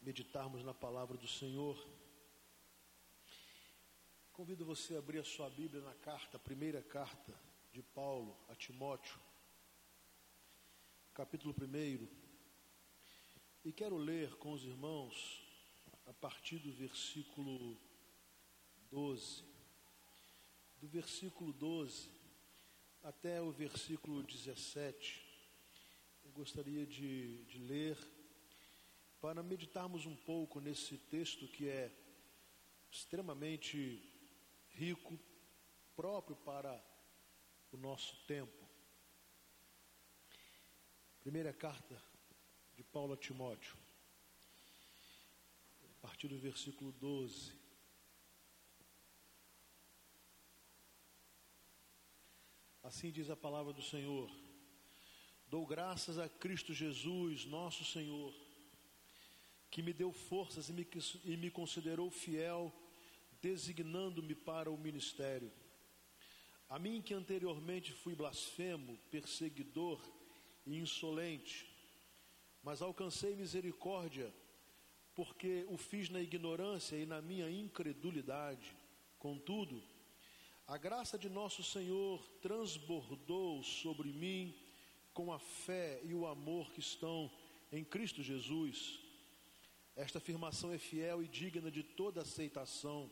meditarmos 0.00 0.64
na 0.64 0.72
palavra 0.72 1.16
do 1.18 1.28
Senhor. 1.28 1.76
Convido 4.32 4.64
você 4.64 4.96
a 4.96 4.98
abrir 4.98 5.18
a 5.18 5.24
sua 5.24 5.50
Bíblia 5.50 5.82
na 5.82 5.94
carta, 5.94 6.38
a 6.38 6.40
primeira 6.40 6.82
carta 6.82 7.38
de 7.70 7.82
Paulo 7.82 8.34
a 8.48 8.54
Timóteo, 8.54 9.20
capítulo 11.12 11.54
1. 11.54 12.08
E 13.62 13.72
quero 13.72 13.98
ler 13.98 14.34
com 14.36 14.52
os 14.52 14.64
irmãos 14.64 15.44
a 16.06 16.14
partir 16.14 16.58
do 16.58 16.72
versículo 16.72 17.78
12. 18.90 19.44
Do 20.80 20.88
versículo 20.88 21.52
12 21.52 22.10
até 23.02 23.42
o 23.42 23.50
versículo 23.52 24.22
17. 24.22 25.22
Eu 26.24 26.32
gostaria 26.32 26.86
de, 26.86 27.44
de 27.44 27.58
ler 27.58 27.98
para 29.20 29.42
meditarmos 29.42 30.06
um 30.06 30.16
pouco 30.16 30.60
nesse 30.60 30.96
texto 30.96 31.46
que 31.46 31.68
é 31.68 31.92
extremamente 32.90 34.02
rico, 34.70 35.18
próprio 35.94 36.36
para 36.36 36.82
o 37.70 37.76
nosso 37.76 38.16
tempo. 38.26 38.66
Primeira 41.20 41.52
carta 41.52 42.02
de 42.74 42.82
Paulo 42.82 43.12
a 43.12 43.16
Timóteo, 43.16 43.76
a 45.84 46.00
partir 46.00 46.28
do 46.28 46.38
versículo 46.38 46.90
12. 46.92 47.52
Assim 52.82 53.10
diz 53.12 53.28
a 53.28 53.36
palavra 53.36 53.74
do 53.74 53.82
Senhor: 53.82 54.30
Dou 55.46 55.66
graças 55.66 56.18
a 56.18 56.26
Cristo 56.26 56.72
Jesus, 56.72 57.44
nosso 57.44 57.84
Senhor 57.84 58.49
que 59.70 59.82
me 59.82 59.92
deu 59.92 60.12
forças 60.12 60.68
e 60.68 60.72
me, 60.72 60.86
e 61.24 61.36
me 61.36 61.50
considerou 61.50 62.10
fiel, 62.10 62.72
designando-me 63.40 64.34
para 64.34 64.70
o 64.70 64.76
ministério. 64.76 65.50
A 66.68 66.78
mim 66.78 67.00
que 67.00 67.14
anteriormente 67.14 67.92
fui 67.92 68.14
blasfemo, 68.14 68.98
perseguidor 69.10 70.00
e 70.66 70.78
insolente, 70.78 71.66
mas 72.62 72.82
alcancei 72.82 73.34
misericórdia, 73.34 74.32
porque 75.14 75.64
o 75.68 75.76
fiz 75.76 76.08
na 76.08 76.20
ignorância 76.20 76.96
e 76.96 77.06
na 77.06 77.20
minha 77.20 77.50
incredulidade. 77.50 78.76
Contudo, 79.18 79.82
a 80.66 80.78
graça 80.78 81.18
de 81.18 81.28
nosso 81.28 81.64
Senhor 81.64 82.24
transbordou 82.40 83.62
sobre 83.62 84.12
mim 84.12 84.54
com 85.12 85.32
a 85.32 85.38
fé 85.38 86.00
e 86.04 86.14
o 86.14 86.26
amor 86.26 86.70
que 86.72 86.80
estão 86.80 87.30
em 87.72 87.84
Cristo 87.84 88.22
Jesus. 88.22 89.09
Esta 90.00 90.16
afirmação 90.16 90.72
é 90.72 90.78
fiel 90.78 91.22
e 91.22 91.28
digna 91.28 91.70
de 91.70 91.82
toda 91.82 92.22
aceitação. 92.22 93.10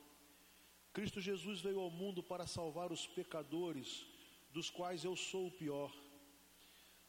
Cristo 0.91 1.21
Jesus 1.21 1.61
veio 1.61 1.81
ao 1.81 1.91
mundo 1.91 2.23
para 2.23 2.47
salvar 2.47 2.91
os 2.91 3.07
pecadores, 3.07 4.07
dos 4.55 4.71
quais 4.71 5.05
eu 5.05 5.15
sou 5.15 5.49
o 5.49 5.51
pior. 5.51 5.95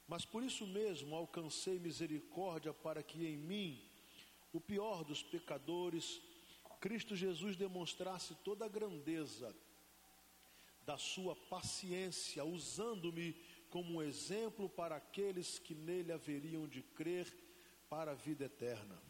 Mas 0.05 0.25
por 0.25 0.43
isso 0.43 0.67
mesmo 0.67 1.15
alcancei 1.15 1.79
misericórdia 1.79 2.73
para 2.73 3.01
que 3.01 3.25
em 3.25 3.37
mim, 3.37 3.81
o 4.51 4.59
pior 4.59 5.05
dos 5.05 5.23
pecadores, 5.23 6.21
Cristo 6.81 7.15
Jesus 7.15 7.55
demonstrasse 7.55 8.35
toda 8.43 8.65
a 8.65 8.73
grandeza 8.77 9.55
da 10.85 10.97
sua 10.97 11.37
paciência, 11.37 12.43
usando-me 12.43 13.33
como 13.69 13.93
um 13.93 14.01
exemplo 14.01 14.67
para 14.67 14.97
aqueles 14.97 15.57
que 15.57 15.73
nele 15.73 16.11
haveriam 16.11 16.67
de 16.67 16.81
crer 16.81 17.33
para 17.89 18.11
a 18.11 18.15
vida 18.15 18.43
eterna 18.43 19.08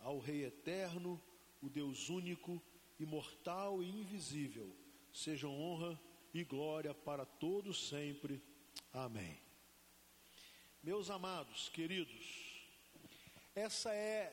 ao 0.00 0.18
Rei 0.18 0.44
eterno, 0.44 1.20
o 1.60 1.68
Deus 1.68 2.08
único, 2.08 2.62
imortal 2.98 3.82
e 3.82 3.88
invisível, 3.88 4.74
sejam 5.12 5.58
honra 5.58 5.98
e 6.32 6.44
glória 6.44 6.94
para 6.94 7.24
todos 7.24 7.88
sempre. 7.88 8.42
Amém. 8.92 9.40
Meus 10.82 11.10
amados, 11.10 11.68
queridos, 11.68 12.58
essa 13.54 13.92
é 13.92 14.32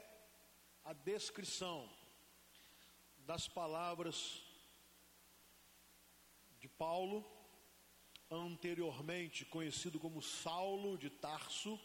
a 0.83 0.93
descrição 0.93 1.89
das 3.25 3.47
palavras 3.47 4.43
de 6.59 6.67
Paulo, 6.67 7.25
anteriormente 8.29 9.45
conhecido 9.45 9.99
como 9.99 10.21
Saulo 10.21 10.97
de 10.97 11.09
Tarso, 11.09 11.79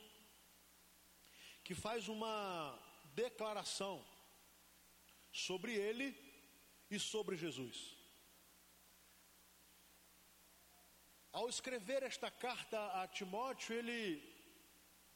que 1.65 1.75
faz 1.75 2.09
uma 2.09 2.79
declaração 3.15 4.05
sobre 5.33 5.75
ele 5.75 6.09
e 6.91 6.99
sobre 6.99 7.37
Jesus. 7.37 7.97
Ao 11.33 11.49
escrever 11.49 12.03
esta 12.03 12.31
carta 12.31 12.79
a 13.01 13.07
Timóteo, 13.07 13.75
ele 13.77 14.05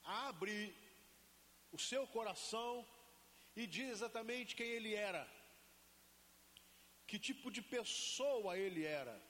abre 0.04 0.74
o 1.72 1.78
seu 1.78 2.06
coração 2.06 2.86
e 3.56 3.66
diz 3.66 3.90
exatamente 3.90 4.54
quem 4.54 4.66
ele 4.66 4.94
era, 4.94 5.28
que 7.06 7.18
tipo 7.18 7.50
de 7.50 7.60
pessoa 7.60 8.56
ele 8.56 8.84
era, 8.84 9.20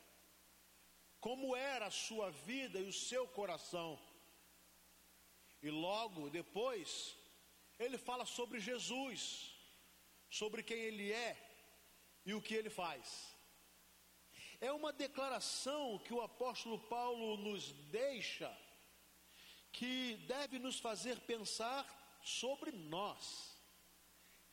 como 1.20 1.56
era 1.56 1.86
a 1.86 1.90
sua 2.06 2.30
vida 2.30 2.78
e 2.78 2.88
o 2.88 2.92
seu 2.92 3.26
coração. 3.26 3.98
E 5.62 5.70
logo 5.70 6.28
depois, 6.28 7.16
ele 7.78 7.98
fala 7.98 8.24
sobre 8.24 8.60
Jesus, 8.60 9.54
sobre 10.30 10.62
quem 10.62 10.78
ele 10.78 11.12
é 11.12 11.36
e 12.24 12.34
o 12.34 12.42
que 12.42 12.54
ele 12.54 12.70
faz. 12.70 13.34
É 14.60 14.72
uma 14.72 14.92
declaração 14.92 15.98
que 15.98 16.14
o 16.14 16.22
apóstolo 16.22 16.78
Paulo 16.78 17.36
nos 17.36 17.72
deixa, 17.90 18.50
que 19.72 20.16
deve 20.28 20.58
nos 20.58 20.78
fazer 20.78 21.20
pensar 21.20 21.84
sobre 22.22 22.70
nós. 22.70 23.54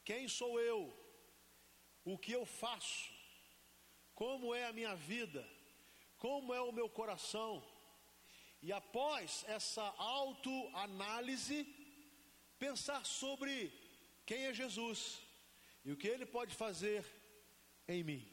Quem 0.04 0.28
sou 0.28 0.60
eu? 0.60 0.92
O 2.04 2.18
que 2.18 2.32
eu 2.32 2.46
faço? 2.46 3.10
Como 4.16 4.54
é 4.54 4.66
a 4.66 4.74
minha 4.74 4.96
vida? 4.96 5.48
Como 6.18 6.54
é 6.54 6.62
o 6.62 6.72
meu 6.72 6.90
coração? 6.90 7.64
E 8.62 8.72
após 8.72 9.44
essa 9.48 9.84
autoanálise, 9.98 11.64
pensar 12.62 13.04
sobre 13.04 13.74
quem 14.24 14.46
é 14.46 14.54
Jesus 14.54 15.20
e 15.84 15.92
o 15.92 15.98
que 15.98 16.08
ele 16.08 16.28
pode 16.28 16.54
fazer 16.54 17.04
em 17.88 18.04
mim. 18.04 18.24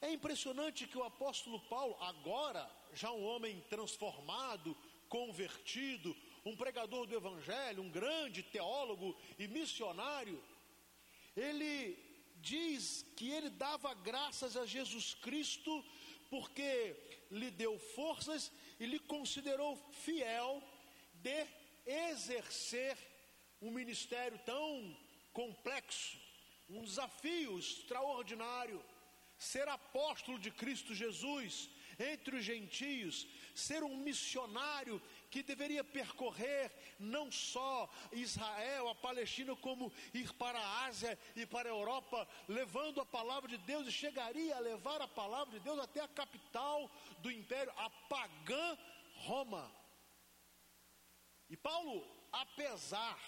É 0.00 0.12
impressionante 0.12 0.88
que 0.88 0.98
o 0.98 1.04
apóstolo 1.04 1.60
Paulo, 1.74 1.96
agora 2.00 2.68
já 2.92 3.12
um 3.12 3.24
homem 3.24 3.64
transformado, 3.70 4.76
convertido, 5.08 6.16
um 6.44 6.56
pregador 6.56 7.06
do 7.06 7.14
evangelho, 7.14 7.84
um 7.84 7.90
grande 7.90 8.42
teólogo 8.42 9.16
e 9.38 9.46
missionário, 9.46 10.42
ele 11.36 11.96
diz 12.38 13.06
que 13.16 13.30
ele 13.30 13.50
dava 13.50 13.94
graças 13.94 14.56
a 14.56 14.66
Jesus 14.66 15.14
Cristo 15.14 15.84
porque 16.28 16.96
lhe 17.30 17.52
deu 17.52 17.78
forças 17.78 18.50
e 18.80 18.84
lhe 18.86 18.98
considerou 18.98 19.76
fiel 19.92 20.60
de 21.14 21.46
exercer 21.90 22.96
um 23.60 23.70
ministério 23.70 24.38
tão 24.44 24.96
complexo, 25.32 26.18
um 26.68 26.82
desafio 26.82 27.58
extraordinário, 27.58 28.82
ser 29.38 29.68
apóstolo 29.68 30.38
de 30.38 30.50
Cristo 30.50 30.94
Jesus 30.94 31.68
entre 31.98 32.36
os 32.36 32.44
gentios, 32.44 33.26
ser 33.54 33.82
um 33.82 33.96
missionário 33.96 35.00
que 35.30 35.42
deveria 35.42 35.84
percorrer 35.84 36.72
não 36.98 37.30
só 37.30 37.90
Israel, 38.12 38.88
a 38.88 38.94
Palestina, 38.94 39.54
como 39.56 39.92
ir 40.14 40.32
para 40.34 40.58
a 40.58 40.86
Ásia 40.86 41.18
e 41.36 41.44
para 41.44 41.68
a 41.68 41.72
Europa, 41.72 42.26
levando 42.48 43.00
a 43.00 43.06
palavra 43.06 43.48
de 43.50 43.58
Deus 43.58 43.86
e 43.86 43.92
chegaria 43.92 44.56
a 44.56 44.60
levar 44.60 45.02
a 45.02 45.08
palavra 45.08 45.58
de 45.58 45.60
Deus 45.60 45.78
até 45.78 46.00
a 46.00 46.08
capital 46.08 46.90
do 47.18 47.30
império, 47.30 47.72
a 47.76 47.90
pagã 48.08 48.78
Roma. 49.16 49.79
E 51.50 51.56
Paulo, 51.56 52.06
apesar 52.30 53.18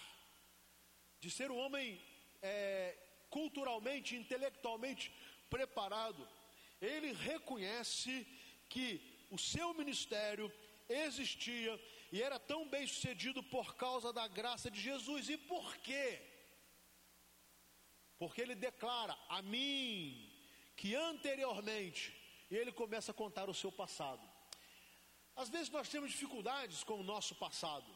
de 1.19 1.29
ser 1.29 1.51
um 1.51 1.57
homem 1.57 2.01
é, 2.41 2.97
culturalmente, 3.29 4.15
intelectualmente 4.15 5.13
preparado, 5.49 6.25
ele 6.81 7.11
reconhece 7.11 8.25
que 8.69 8.87
o 9.29 9.37
seu 9.37 9.73
ministério 9.73 10.51
existia 10.87 11.73
e 12.13 12.21
era 12.21 12.39
tão 12.39 12.61
bem 12.69 12.87
sucedido 12.87 13.43
por 13.43 13.75
causa 13.75 14.13
da 14.13 14.25
graça 14.27 14.71
de 14.71 14.79
Jesus. 14.79 15.29
E 15.29 15.37
por 15.37 15.75
quê? 15.77 16.21
Porque 18.17 18.41
ele 18.41 18.55
declara 18.55 19.17
a 19.27 19.41
mim 19.41 20.29
que 20.77 20.95
anteriormente, 20.95 22.15
e 22.49 22.55
ele 22.55 22.71
começa 22.71 23.11
a 23.11 23.19
contar 23.23 23.49
o 23.49 23.53
seu 23.53 23.71
passado. 23.71 24.25
Às 25.35 25.49
vezes 25.49 25.69
nós 25.69 25.89
temos 25.89 26.11
dificuldades 26.11 26.83
com 26.85 26.99
o 27.01 27.03
nosso 27.03 27.35
passado 27.35 27.92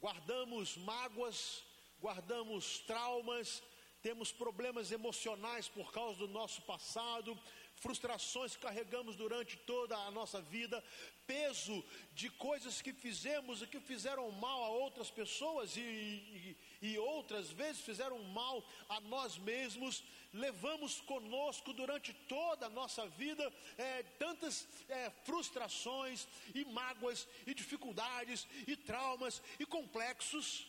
guardamos 0.00 0.76
mágoas, 0.76 1.64
guardamos 2.00 2.80
traumas, 2.80 3.62
temos 4.02 4.30
problemas 4.32 4.92
emocionais 4.92 5.68
por 5.68 5.92
causa 5.92 6.18
do 6.18 6.28
nosso 6.28 6.62
passado, 6.62 7.36
frustrações 7.76 8.56
que 8.56 8.62
carregamos 8.62 9.16
durante 9.16 9.56
toda 9.58 9.96
a 9.96 10.10
nossa 10.10 10.40
vida, 10.40 10.82
peso 11.26 11.84
de 12.14 12.30
coisas 12.30 12.80
que 12.80 12.92
fizemos 12.92 13.62
e 13.62 13.66
que 13.66 13.80
fizeram 13.80 14.30
mal 14.32 14.64
a 14.64 14.68
outras 14.70 15.10
pessoas 15.10 15.76
e, 15.76 15.80
e, 15.80 16.56
e 16.82 16.98
outras 16.98 17.50
vezes 17.50 17.82
fizeram 17.82 18.18
mal 18.24 18.64
a 18.88 19.00
nós 19.00 19.36
mesmos, 19.36 20.02
levamos 20.32 21.00
conosco 21.02 21.72
durante 21.72 22.12
toda 22.28 22.66
a 22.66 22.70
nossa 22.70 23.06
vida 23.08 23.52
é, 23.76 24.02
tantas 24.18 24.66
é, 24.88 25.10
frustrações 25.24 26.26
e 26.54 26.64
mágoas 26.64 27.28
e 27.46 27.54
dificuldades 27.54 28.46
e 28.66 28.76
traumas 28.76 29.42
e 29.58 29.66
complexos. 29.66 30.66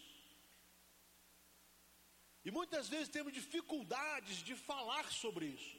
E 2.44 2.52
muitas 2.52 2.88
vezes 2.88 3.10
temos 3.10 3.34
dificuldades 3.34 4.38
de 4.38 4.56
falar 4.56 5.12
sobre 5.12 5.48
isso. 5.48 5.77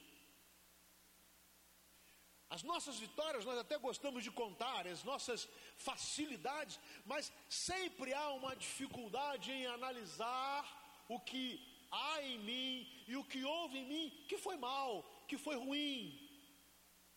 As 2.50 2.62
nossas 2.62 2.96
vitórias 2.98 3.44
nós 3.44 3.58
até 3.58 3.76
gostamos 3.76 4.24
de 4.24 4.30
contar, 4.30 4.86
as 4.86 5.04
nossas 5.04 5.48
facilidades, 5.76 6.80
mas 7.04 7.32
sempre 7.48 8.14
há 8.14 8.30
uma 8.30 8.56
dificuldade 8.56 9.52
em 9.52 9.66
analisar 9.66 10.64
o 11.08 11.20
que 11.20 11.44
há 11.90 12.22
em 12.22 12.38
mim 12.38 13.04
e 13.06 13.16
o 13.16 13.24
que 13.24 13.44
houve 13.44 13.78
em 13.78 13.86
mim 13.86 14.24
que 14.28 14.38
foi 14.38 14.56
mal, 14.56 15.04
que 15.28 15.36
foi 15.36 15.56
ruim, 15.56 16.18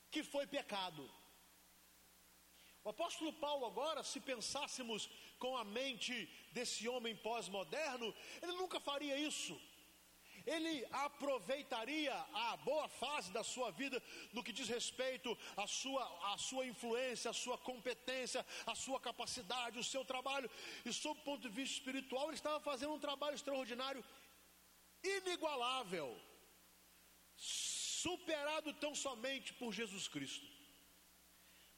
que 0.09 0.21
foi 0.21 0.45
pecado. 0.45 1.09
O 2.83 2.89
apóstolo 2.89 3.31
Paulo, 3.33 3.65
agora, 3.65 4.03
se 4.03 4.19
pensássemos 4.19 5.09
com 5.37 5.55
a 5.55 5.63
mente 5.63 6.27
desse 6.51 6.89
homem 6.89 7.15
pós-moderno, 7.15 8.13
ele 8.41 8.53
nunca 8.53 8.79
faria 8.79 9.17
isso. 9.17 9.59
Ele 10.45 10.85
aproveitaria 10.91 12.13
a 12.33 12.57
boa 12.57 12.87
fase 12.87 13.31
da 13.31 13.43
sua 13.43 13.71
vida 13.71 14.01
no 14.33 14.43
que 14.43 14.51
diz 14.51 14.67
respeito 14.67 15.37
à 15.55 15.67
sua, 15.67 16.33
à 16.33 16.37
sua 16.37 16.65
influência, 16.65 17.31
à 17.31 17.33
sua 17.33 17.57
competência, 17.57 18.45
à 18.65 18.75
sua 18.75 18.99
capacidade, 18.99 19.79
o 19.79 19.83
seu 19.83 20.03
trabalho. 20.03 20.49
E 20.85 20.93
sob 20.93 21.19
o 21.19 21.23
ponto 21.23 21.41
de 21.41 21.49
vista 21.49 21.75
espiritual, 21.77 22.25
ele 22.27 22.35
estava 22.35 22.59
fazendo 22.59 22.93
um 22.93 22.99
trabalho 22.99 23.35
extraordinário, 23.35 24.03
inigualável, 25.03 26.19
superado 27.35 28.73
tão 28.73 28.93
somente 28.95 29.53
por 29.53 29.71
Jesus 29.71 30.07
Cristo. 30.07 30.45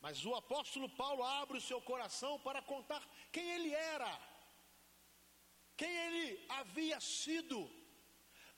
Mas 0.04 0.26
o 0.26 0.36
apóstolo 0.36 0.90
Paulo 0.90 1.24
abre 1.24 1.58
o 1.58 1.62
seu 1.62 1.80
coração 1.82 2.38
para 2.40 2.62
contar 2.62 3.02
quem 3.32 3.46
ele 3.56 3.74
era, 3.74 4.12
quem 5.78 5.90
ele 5.90 6.46
havia 6.50 7.00
sido, 7.00 7.58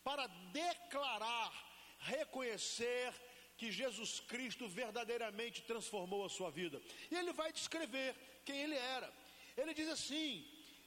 para 0.06 0.28
declarar, 0.62 1.52
reconhecer 1.98 3.12
que 3.58 3.72
Jesus 3.72 4.20
Cristo 4.32 4.68
verdadeiramente 4.68 5.64
transformou 5.64 6.24
a 6.24 6.30
sua 6.30 6.52
vida. 6.52 6.80
E 7.10 7.16
ele 7.16 7.34
vai 7.34 7.52
descrever 7.52 8.16
quem 8.46 8.58
ele 8.66 8.76
era. 8.76 9.12
Ele 9.58 9.74
diz 9.74 9.90
assim: 9.90 10.30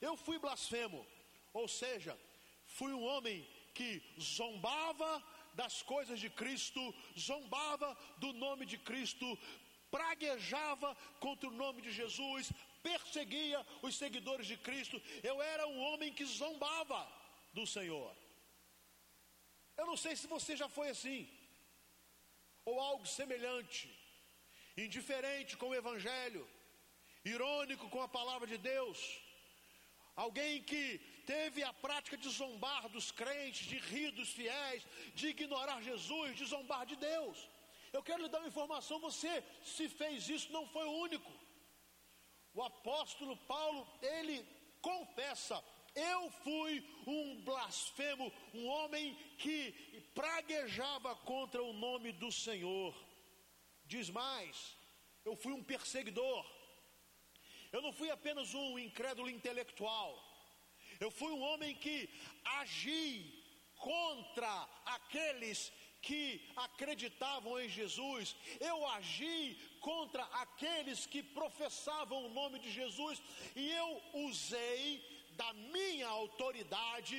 Eu 0.01 0.17
fui 0.17 0.39
blasfemo, 0.39 1.05
ou 1.53 1.67
seja, 1.67 2.17
fui 2.79 2.93
um 2.93 3.05
homem 3.05 3.47
que 3.75 3.91
zombava 4.21 5.11
das 5.55 5.83
coisas 5.83 6.21
de 6.21 6.31
Cristo, 6.31 6.95
zombava 7.19 7.97
do 8.19 8.33
nome 8.33 8.65
de 8.67 8.79
Cristo, 8.79 9.27
praguejava 9.91 10.97
contra 11.19 11.49
o 11.49 11.59
nome 11.65 11.83
de 11.83 11.91
Jesus, 11.91 12.53
perseguia 12.83 13.67
os 13.83 13.97
seguidores 13.97 14.47
de 14.47 14.57
Cristo. 14.57 15.03
Eu 15.25 15.43
era 15.43 15.67
um 15.67 15.81
homem 15.81 16.13
que 16.13 16.25
zombava 16.25 17.01
do 17.53 17.67
Senhor. 17.67 18.15
Eu 19.79 19.87
não 19.91 19.97
sei 20.05 20.15
se 20.17 20.27
você 20.35 20.53
já 20.63 20.69
foi 20.77 20.89
assim, 20.95 21.21
ou 22.69 22.77
algo 22.91 23.07
semelhante, 23.19 23.85
indiferente 24.85 25.57
com 25.61 25.69
o 25.71 25.79
Evangelho, 25.83 26.45
irônico 27.35 27.87
com 27.95 28.03
a 28.03 28.13
palavra 28.19 28.47
de 28.53 28.59
Deus. 28.73 28.99
Alguém 30.25 30.55
que 30.71 30.83
teve 31.33 31.61
a 31.63 31.73
prática 31.85 32.17
de 32.23 32.29
zombar 32.41 32.89
dos 32.95 33.09
crentes, 33.21 33.69
de 33.73 33.79
rir 33.91 34.11
dos 34.19 34.31
fiéis, 34.39 34.83
de 35.15 35.29
ignorar 35.35 35.81
Jesus, 35.91 36.37
de 36.39 36.45
zombar 36.55 36.85
de 36.91 36.97
Deus. 36.97 37.39
Eu 37.97 38.03
quero 38.03 38.23
lhe 38.23 38.33
dar 38.33 38.41
uma 38.41 38.53
informação: 38.55 39.07
você, 39.09 39.33
se 39.75 39.89
fez 40.01 40.29
isso, 40.37 40.53
não 40.57 40.67
foi 40.75 40.87
o 40.87 40.99
único. 41.07 41.33
O 42.59 42.63
apóstolo 42.73 43.37
Paulo, 43.55 43.87
ele 44.03 44.37
confessa: 44.81 45.63
eu 45.95 46.31
fui 46.45 46.85
um 47.07 47.41
blasfemo, 47.43 48.33
um 48.55 48.67
homem 48.67 49.15
que 49.39 49.73
praguejava 50.15 51.15
contra 51.17 51.63
o 51.63 51.73
nome 51.73 52.13
do 52.13 52.31
Senhor. 52.31 52.95
Diz 53.85 54.11
mais: 54.11 54.77
eu 55.25 55.37
fui 55.37 55.53
um 55.53 55.63
perseguidor. 55.63 56.45
Eu 57.71 57.83
não 57.83 57.93
fui 57.93 58.11
apenas 58.11 58.55
um 58.55 58.79
incrédulo 58.79 59.29
intelectual. 59.29 60.11
Eu 60.99 61.11
fui 61.11 61.31
um 61.33 61.43
homem 61.43 61.75
que 61.75 62.09
agi 62.61 63.39
contra 63.77 64.69
aqueles 64.87 65.73
que 66.01 66.49
acreditavam 66.57 67.61
em 67.61 67.69
Jesus, 67.69 68.37
eu 68.61 68.87
agi 68.89 69.59
contra 69.81 70.23
aqueles 70.45 71.07
que 71.07 71.23
professavam 71.23 72.25
o 72.25 72.31
nome 72.31 72.59
de 72.61 72.71
Jesus 72.71 73.21
e 73.55 73.71
eu 73.71 74.03
usei 74.15 75.05
da 75.41 75.51
minha 75.77 76.09
autoridade 76.09 77.17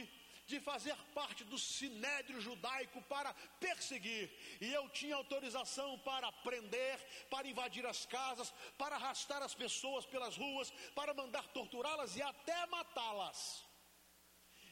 de 0.50 0.60
fazer 0.60 0.96
parte 1.14 1.44
do 1.52 1.60
sinédrio 1.60 2.42
judaico 2.42 3.00
para 3.14 3.32
perseguir, 3.66 4.26
e 4.60 4.68
eu 4.78 4.84
tinha 4.90 5.16
autorização 5.16 5.90
para 6.00 6.32
prender, 6.48 6.98
para 7.30 7.48
invadir 7.48 7.86
as 7.86 8.02
casas, 8.18 8.52
para 8.82 8.96
arrastar 8.96 9.42
as 9.44 9.54
pessoas 9.64 10.08
pelas 10.14 10.36
ruas, 10.44 10.72
para 11.00 11.14
mandar 11.14 11.46
torturá-las 11.50 12.16
e 12.16 12.22
até 12.22 12.60
matá-las. 12.78 13.40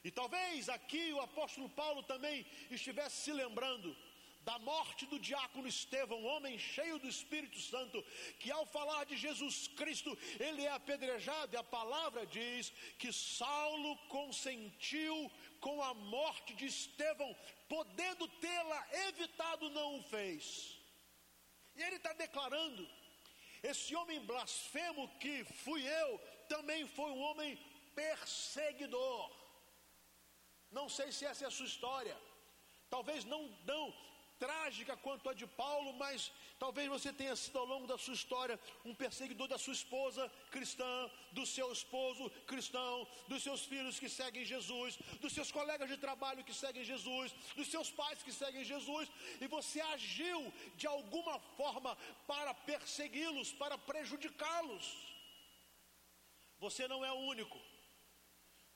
E 0.03 0.09
talvez 0.09 0.67
aqui 0.77 1.13
o 1.13 1.21
apóstolo 1.21 1.69
Paulo 1.69 2.01
também 2.03 2.45
estivesse 2.71 3.17
se 3.25 3.33
lembrando 3.33 3.95
da 4.47 4.57
morte 4.59 5.05
do 5.11 5.17
diácono 5.19 5.67
Estevão, 5.67 6.23
homem 6.23 6.57
cheio 6.57 6.97
do 7.03 7.09
Espírito 7.15 7.59
Santo, 7.59 8.01
que 8.39 8.49
ao 8.49 8.65
falar 8.65 9.03
de 9.09 9.17
Jesus 9.17 9.67
Cristo, 9.79 10.17
ele 10.39 10.63
é 10.63 10.71
apedrejado, 10.71 11.53
e 11.53 11.57
a 11.57 11.71
palavra 11.77 12.25
diz 12.25 12.69
que 12.97 13.11
Saulo 13.11 13.91
consentiu 14.07 15.17
com 15.59 15.83
a 15.83 15.93
morte 15.93 16.53
de 16.53 16.65
Estevão, 16.65 17.35
podendo 17.67 18.25
tê-la 18.45 18.81
evitado, 19.09 19.69
não 19.71 19.99
o 19.99 20.03
fez. 20.03 20.79
E 21.75 21.83
ele 21.83 21.97
está 21.97 22.13
declarando: 22.13 22.87
esse 23.61 23.93
homem 23.99 24.21
blasfemo 24.31 25.09
que 25.19 25.43
fui 25.65 25.85
eu, 26.01 26.09
também 26.47 26.87
foi 26.87 27.11
um 27.11 27.21
homem 27.29 27.59
perseguidor. 27.93 29.29
Não 30.71 30.87
sei 30.87 31.11
se 31.11 31.25
essa 31.25 31.43
é 31.43 31.47
a 31.47 31.57
sua 31.59 31.65
história. 31.65 32.17
Talvez 32.89 33.25
não, 33.25 33.41
não, 33.65 34.06
trágica 34.43 34.95
quanto 35.05 35.29
a 35.29 35.33
de 35.33 35.47
Paulo, 35.47 35.93
mas 35.93 36.31
talvez 36.63 36.87
você 36.95 37.11
tenha 37.11 37.35
sido 37.35 37.57
ao 37.59 37.65
longo 37.65 37.87
da 37.91 37.97
sua 37.97 38.13
história 38.13 38.59
um 38.85 38.93
perseguidor 38.93 39.47
da 39.47 39.57
sua 39.57 39.73
esposa 39.73 40.31
cristã, 40.51 40.91
do 41.31 41.45
seu 41.45 41.71
esposo 41.71 42.29
cristão, 42.51 43.07
dos 43.27 43.43
seus 43.43 43.63
filhos 43.65 43.99
que 43.99 44.09
seguem 44.09 44.45
Jesus, 44.45 44.97
dos 45.21 45.33
seus 45.33 45.51
colegas 45.51 45.89
de 45.89 45.97
trabalho 45.97 46.43
que 46.43 46.53
seguem 46.53 46.83
Jesus, 46.83 47.33
dos 47.55 47.67
seus 47.67 47.89
pais 47.91 48.23
que 48.23 48.31
seguem 48.31 48.63
Jesus, 48.63 49.09
e 49.41 49.47
você 49.47 49.81
agiu 49.81 50.53
de 50.75 50.87
alguma 50.87 51.39
forma 51.59 51.97
para 52.25 52.53
persegui-los, 52.53 53.51
para 53.53 53.77
prejudicá-los. 53.77 54.85
Você 56.59 56.87
não 56.87 57.03
é 57.05 57.11
o 57.11 57.23
único. 57.33 57.59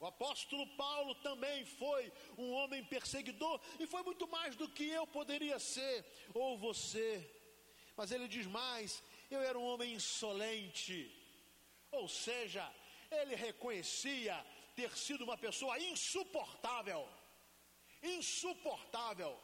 O 0.01 0.08
apóstolo 0.08 0.65
Paulo 0.75 1.13
também 1.27 1.63
foi 1.63 2.12
um 2.36 2.51
homem 2.53 2.84
perseguidor 2.84 3.62
e 3.79 3.86
foi 3.86 4.01
muito 4.01 4.27
mais 4.27 4.55
do 4.55 4.67
que 4.67 4.86
eu 5.00 5.05
poderia 5.05 5.60
ser 5.60 6.03
ou 6.34 6.58
você. 6.58 7.10
Mas 7.96 8.12
ele 8.12 8.27
diz 8.27 8.48
mais: 8.48 9.03
eu 9.29 9.39
era 9.50 9.60
um 9.60 9.67
homem 9.72 9.93
insolente. 9.93 10.98
Ou 11.91 12.08
seja, 12.10 12.65
ele 13.12 13.36
reconhecia 13.36 14.36
ter 14.75 14.91
sido 14.98 15.24
uma 15.24 15.38
pessoa 15.38 15.77
insuportável. 15.79 17.08
Insuportável. 18.01 19.39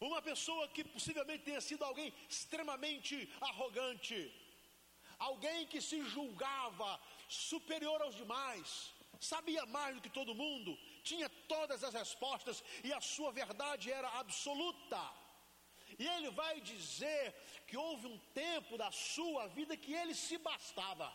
Uma 0.00 0.20
pessoa 0.20 0.66
que 0.66 0.82
possivelmente 0.82 1.44
tenha 1.44 1.60
sido 1.60 1.84
alguém 1.84 2.12
extremamente 2.28 3.32
arrogante. 3.40 4.20
Alguém 5.16 5.64
que 5.64 5.80
se 5.80 6.02
julgava 6.16 7.00
superior 7.28 8.02
aos 8.02 8.16
demais 8.16 8.95
sabia 9.20 9.64
mais 9.66 9.94
do 9.94 10.00
que 10.00 10.10
todo 10.10 10.34
mundo, 10.34 10.76
tinha 11.02 11.28
todas 11.48 11.82
as 11.84 11.94
respostas 11.94 12.62
e 12.82 12.92
a 12.92 13.00
sua 13.00 13.32
verdade 13.32 13.90
era 13.90 14.08
absoluta. 14.20 15.00
E 15.98 16.06
ele 16.06 16.30
vai 16.30 16.60
dizer 16.60 17.34
que 17.66 17.76
houve 17.76 18.06
um 18.06 18.18
tempo 18.34 18.76
da 18.76 18.90
sua 18.90 19.46
vida 19.48 19.76
que 19.76 19.92
ele 19.94 20.14
se 20.14 20.36
bastava. 20.38 21.12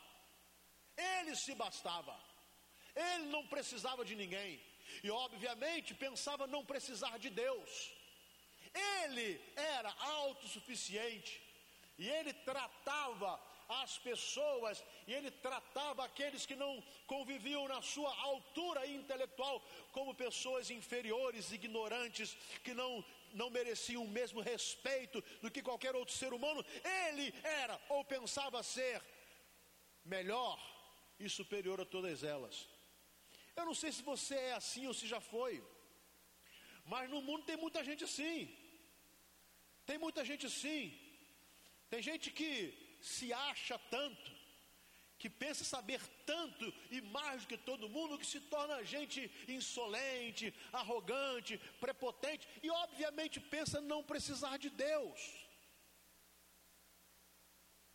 Ele 0.97 1.35
se 1.35 1.53
bastava. 1.55 2.17
Ele 2.95 3.25
não 3.25 3.45
precisava 3.47 4.03
de 4.03 4.15
ninguém. 4.15 4.61
E 5.03 5.09
obviamente 5.09 5.93
pensava 5.93 6.47
não 6.47 6.65
precisar 6.65 7.17
de 7.19 7.29
Deus. 7.29 7.91
Ele 9.03 9.41
era 9.55 9.93
autossuficiente. 9.99 11.41
E 11.97 12.09
ele 12.09 12.33
tratava 12.33 13.39
as 13.79 13.97
pessoas 13.97 14.83
e 15.07 15.13
ele 15.13 15.31
tratava 15.31 16.03
aqueles 16.03 16.45
que 16.45 16.55
não 16.55 16.83
conviviam 17.07 17.67
na 17.67 17.81
sua 17.81 18.13
altura 18.21 18.85
intelectual 18.85 19.63
como 19.91 20.15
pessoas 20.15 20.69
inferiores, 20.69 21.51
ignorantes, 21.51 22.35
que 22.63 22.73
não 22.73 22.91
não 23.33 23.49
mereciam 23.49 24.03
o 24.03 24.13
mesmo 24.19 24.41
respeito 24.41 25.23
do 25.41 25.49
que 25.49 25.61
qualquer 25.61 25.95
outro 25.95 26.13
ser 26.13 26.33
humano. 26.33 26.65
Ele 27.07 27.33
era 27.43 27.79
ou 27.87 28.03
pensava 28.03 28.61
ser 28.61 29.01
melhor 30.03 30.59
e 31.19 31.29
superior 31.29 31.79
a 31.79 31.85
todas 31.85 32.23
elas. 32.23 32.67
Eu 33.55 33.65
não 33.65 33.73
sei 33.73 33.91
se 33.91 34.03
você 34.03 34.35
é 34.35 34.53
assim 34.53 34.85
ou 34.87 34.93
se 34.93 35.07
já 35.07 35.21
foi, 35.21 35.63
mas 36.85 37.09
no 37.09 37.21
mundo 37.21 37.45
tem 37.45 37.57
muita 37.57 37.83
gente 37.83 38.03
assim. 38.03 38.53
Tem 39.85 39.97
muita 39.97 40.23
gente 40.25 40.45
assim. 40.45 40.83
Tem 41.89 42.01
gente 42.01 42.31
que 42.31 42.49
se 43.01 43.33
acha 43.33 43.77
tanto, 43.89 44.31
que 45.17 45.29
pensa 45.29 45.63
saber 45.63 46.01
tanto 46.25 46.73
e 46.89 47.01
mais 47.01 47.41
do 47.41 47.47
que 47.47 47.57
todo 47.57 47.89
mundo, 47.89 48.17
que 48.17 48.25
se 48.25 48.39
torna 48.41 48.83
gente 48.83 49.31
insolente, 49.47 50.53
arrogante, 50.71 51.59
prepotente 51.79 52.47
e, 52.63 52.69
obviamente, 52.69 53.39
pensa 53.39 53.79
não 53.79 54.03
precisar 54.03 54.57
de 54.57 54.69
Deus. 54.69 55.19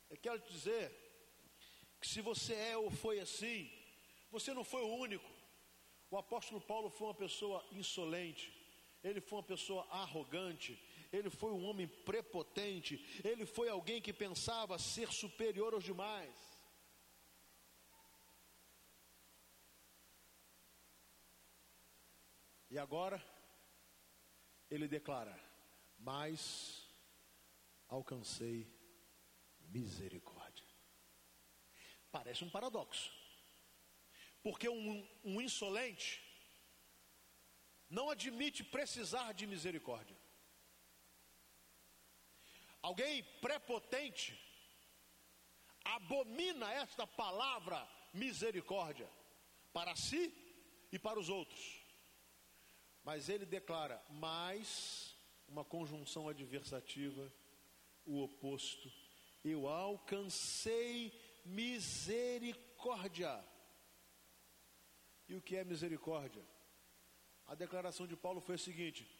Eu 0.08 0.16
quero 0.16 0.38
te 0.40 0.52
dizer 0.52 0.92
que 2.00 2.06
se 2.06 2.20
você 2.20 2.54
é 2.54 2.76
ou 2.76 2.90
foi 2.90 3.18
assim, 3.18 3.70
você 4.30 4.54
não 4.54 4.62
foi 4.62 4.82
o 4.82 4.94
único. 4.94 5.28
O 6.10 6.16
apóstolo 6.16 6.60
Paulo 6.60 6.88
foi 6.90 7.08
uma 7.08 7.14
pessoa 7.14 7.66
insolente, 7.72 8.52
ele 9.02 9.20
foi 9.20 9.38
uma 9.38 9.44
pessoa 9.44 9.86
arrogante, 9.90 10.80
ele 11.16 11.30
foi 11.30 11.52
um 11.52 11.64
homem 11.64 11.87
prepotente, 11.87 13.20
ele 13.25 13.46
foi 13.46 13.68
alguém 13.68 14.00
que 14.00 14.12
pensava 14.12 14.78
ser 14.78 15.12
superior 15.12 15.75
aos 15.75 15.85
demais. 15.85 16.35
E 22.70 22.78
agora, 22.78 23.25
ele 24.70 24.88
declara: 24.88 25.38
Mas 25.99 26.87
alcancei 27.88 28.70
misericórdia. 29.68 30.66
Parece 32.11 32.44
um 32.44 32.50
paradoxo, 32.50 33.12
porque 34.42 34.68
um, 34.68 35.08
um 35.25 35.40
insolente 35.40 36.23
não 37.88 38.11
admite 38.11 38.64
precisar 38.64 39.32
de 39.32 39.46
misericórdia. 39.46 40.16
Alguém 42.87 43.25
prepotente 43.40 44.38
abomina 45.85 46.73
esta 46.73 47.05
palavra 47.05 47.85
misericórdia 48.14 49.11
para 49.73 49.97
si 49.97 50.33
e 50.93 50.99
para 50.99 51.19
os 51.19 51.28
outros. 51.28 51.85
Mas 53.02 53.28
ele 53.28 53.45
declara 53.45 54.00
mais 54.09 55.16
uma 55.49 55.64
conjunção 55.64 56.28
adversativa, 56.28 57.33
o 58.05 58.23
oposto. 58.23 58.88
Eu 59.45 59.66
alcancei 59.66 61.12
misericórdia. 61.45 63.45
E 65.28 65.35
o 65.35 65.43
que 65.43 65.57
é 65.57 65.64
misericórdia? 65.64 66.47
A 67.49 67.57
declaração 67.57 68.07
de 68.07 68.14
Paulo 68.14 68.40
foi 68.40 68.55
a 68.55 68.59
seguinte: 68.59 69.11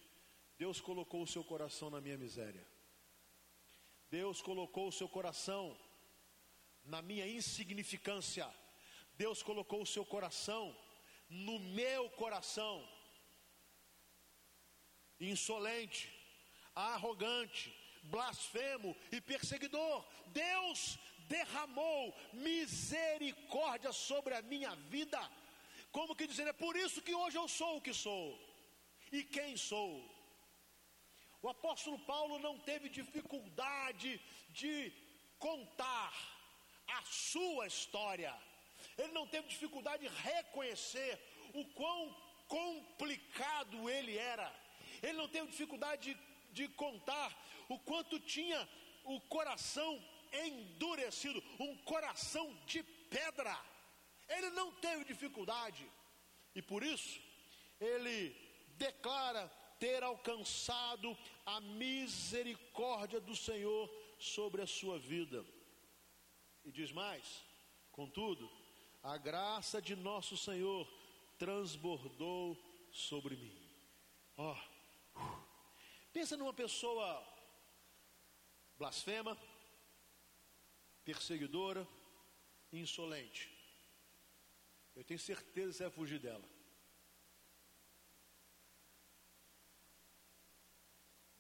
Deus 0.57 0.81
colocou 0.81 1.21
o 1.21 1.27
seu 1.27 1.43
coração 1.43 1.91
na 1.91 2.01
minha 2.01 2.17
miséria. 2.17 2.76
Deus 4.11 4.41
colocou 4.41 4.89
o 4.89 4.93
seu 4.93 5.09
coração 5.09 5.77
na 6.85 7.03
minha 7.03 7.27
insignificância. 7.27 8.49
Deus 9.17 9.43
colocou 9.43 9.83
o 9.83 9.87
seu 9.87 10.05
coração 10.05 10.77
no 11.29 11.59
meu 11.59 12.09
coração. 12.11 12.87
Insolente, 15.19 16.13
arrogante, 16.75 17.75
blasfemo 18.05 18.95
e 19.11 19.21
perseguidor. 19.21 20.05
Deus 20.27 20.99
derramou 21.29 22.15
misericórdia 22.33 23.93
sobre 23.93 24.35
a 24.35 24.43
minha 24.43 24.75
vida. 24.77 25.21
Como 25.91 26.15
que 26.15 26.27
dizendo, 26.27 26.51
é 26.51 26.53
por 26.53 26.77
isso 26.77 27.03
que 27.03 27.15
hoje 27.15 27.39
eu 27.39 27.49
sou 27.49 27.77
o 27.77 27.81
que 27.81 27.95
sou. 27.95 28.39
E 29.11 29.23
quem 29.25 29.57
sou? 29.57 30.16
O 31.47 31.51
apóstolo 31.51 31.97
Paulo 32.01 32.41
não 32.41 32.59
teve 32.59 32.89
dificuldade 32.89 34.21
de 34.51 34.93
contar 35.39 36.13
a 36.89 37.03
sua 37.03 37.69
história. 37.69 38.35
Ele 38.99 39.13
não 39.13 39.29
teve 39.29 39.47
dificuldade 39.47 40.09
de 40.09 40.15
reconhecer 40.23 41.13
o 41.55 41.65
quão 41.67 42.13
complicado 42.49 43.89
ele 43.89 44.19
era. 44.19 44.53
Ele 45.01 45.13
não 45.13 45.29
teve 45.29 45.47
dificuldade 45.47 46.15
de, 46.15 46.21
de 46.53 46.69
contar 46.75 47.31
o 47.69 47.79
quanto 47.79 48.19
tinha 48.19 48.69
o 49.05 49.21
coração 49.21 50.05
endurecido, 50.33 51.41
um 51.61 51.77
coração 51.85 52.53
de 52.67 52.83
pedra. 53.09 53.57
Ele 54.29 54.51
não 54.51 54.73
teve 54.73 55.05
dificuldade. 55.05 55.89
E 56.57 56.61
por 56.61 56.83
isso, 56.83 57.21
ele 57.81 58.35
declara 58.77 59.49
ter 59.79 60.03
alcançado 60.03 61.17
a 61.47 61.61
misericórdia 61.61 63.21
do 63.21 63.37
Senhor 63.37 63.89
sobre 64.19 64.61
a 64.61 64.67
sua 64.67 64.99
vida. 64.99 65.47
E 66.65 66.73
diz 66.73 66.91
mais: 66.91 67.45
contudo, 67.93 68.51
a 69.03 69.17
graça 69.17 69.81
de 69.81 69.95
nosso 69.95 70.37
Senhor 70.37 70.87
transbordou 71.39 72.59
sobre 72.91 73.37
mim. 73.37 73.57
Ó, 74.37 74.55
oh, 75.15 75.21
pensa 76.13 76.37
numa 76.37 76.53
pessoa 76.53 77.25
blasfema, 78.77 79.39
perseguidora, 81.05 81.87
insolente. 82.73 83.55
Eu 84.95 85.05
tenho 85.05 85.21
certeza 85.21 85.71
que 85.71 85.77
você 85.77 85.83
vai 85.85 85.93
fugir 85.93 86.19
dela. 86.19 86.56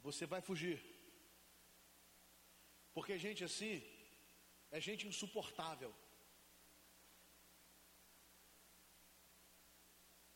Você 0.06 0.24
vai 0.24 0.40
fugir. 0.40 0.78
Porque 2.94 3.18
gente 3.18 3.42
assim 3.42 3.82
é 4.70 4.80
gente 4.80 5.04
insuportável. 5.06 5.92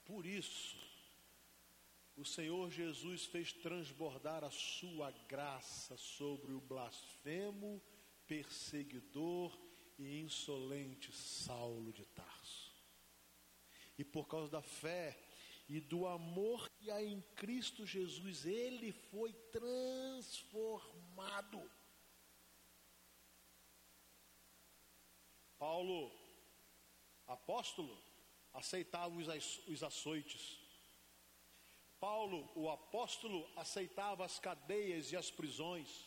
Por 0.05 0.27
isso, 0.27 0.77
o 2.17 2.25
Senhor 2.25 2.69
Jesus 2.69 3.27
fez 3.27 3.53
transbordar 3.53 4.43
a 4.43 4.51
sua 4.51 5.13
graça 5.29 5.97
sobre 5.97 6.53
o 6.53 6.61
blasfemo, 6.61 7.81
perseguidor 8.27 9.57
e 9.97 10.19
insolente 10.19 11.13
Saulo 11.13 11.93
de 11.93 12.05
Tarso. 12.07 12.75
E 13.97 14.03
por 14.05 14.27
causa 14.27 14.51
da 14.51 14.63
fé 14.63 15.30
e 15.71 15.81
do 15.81 16.05
amor 16.05 16.69
que 16.71 16.91
há 16.91 17.01
em 17.01 17.21
Cristo 17.37 17.87
Jesus, 17.87 18.45
ele 18.45 18.91
foi 18.91 19.33
transformado. 19.53 21.71
Paulo, 25.57 26.11
apóstolo, 27.25 27.97
aceitava 28.53 29.15
os 29.15 29.83
açoites. 29.85 30.59
Paulo, 32.01 32.51
o 32.57 32.69
apóstolo, 32.69 33.49
aceitava 33.55 34.25
as 34.25 34.41
cadeias 34.41 35.13
e 35.13 35.17
as 35.17 35.31
prisões. 35.31 36.05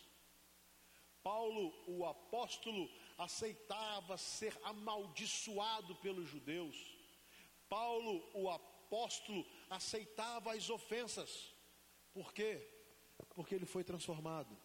Paulo, 1.21 1.73
o 1.87 2.05
apóstolo, 2.05 2.91
aceitava 3.17 4.17
ser 4.17 4.59
amaldiçoado 4.61 5.95
pelos 5.95 6.27
judeus. 6.27 6.75
Paulo, 7.69 8.29
o 8.33 8.49
apóstolo, 8.49 8.72
apóstolo 8.83 9.45
aceitava 9.69 10.53
as 10.53 10.69
ofensas. 10.69 11.55
Por 12.13 12.33
quê? 12.33 12.51
Porque 13.35 13.55
ele 13.55 13.65
foi 13.65 13.83
transformado. 13.83 14.55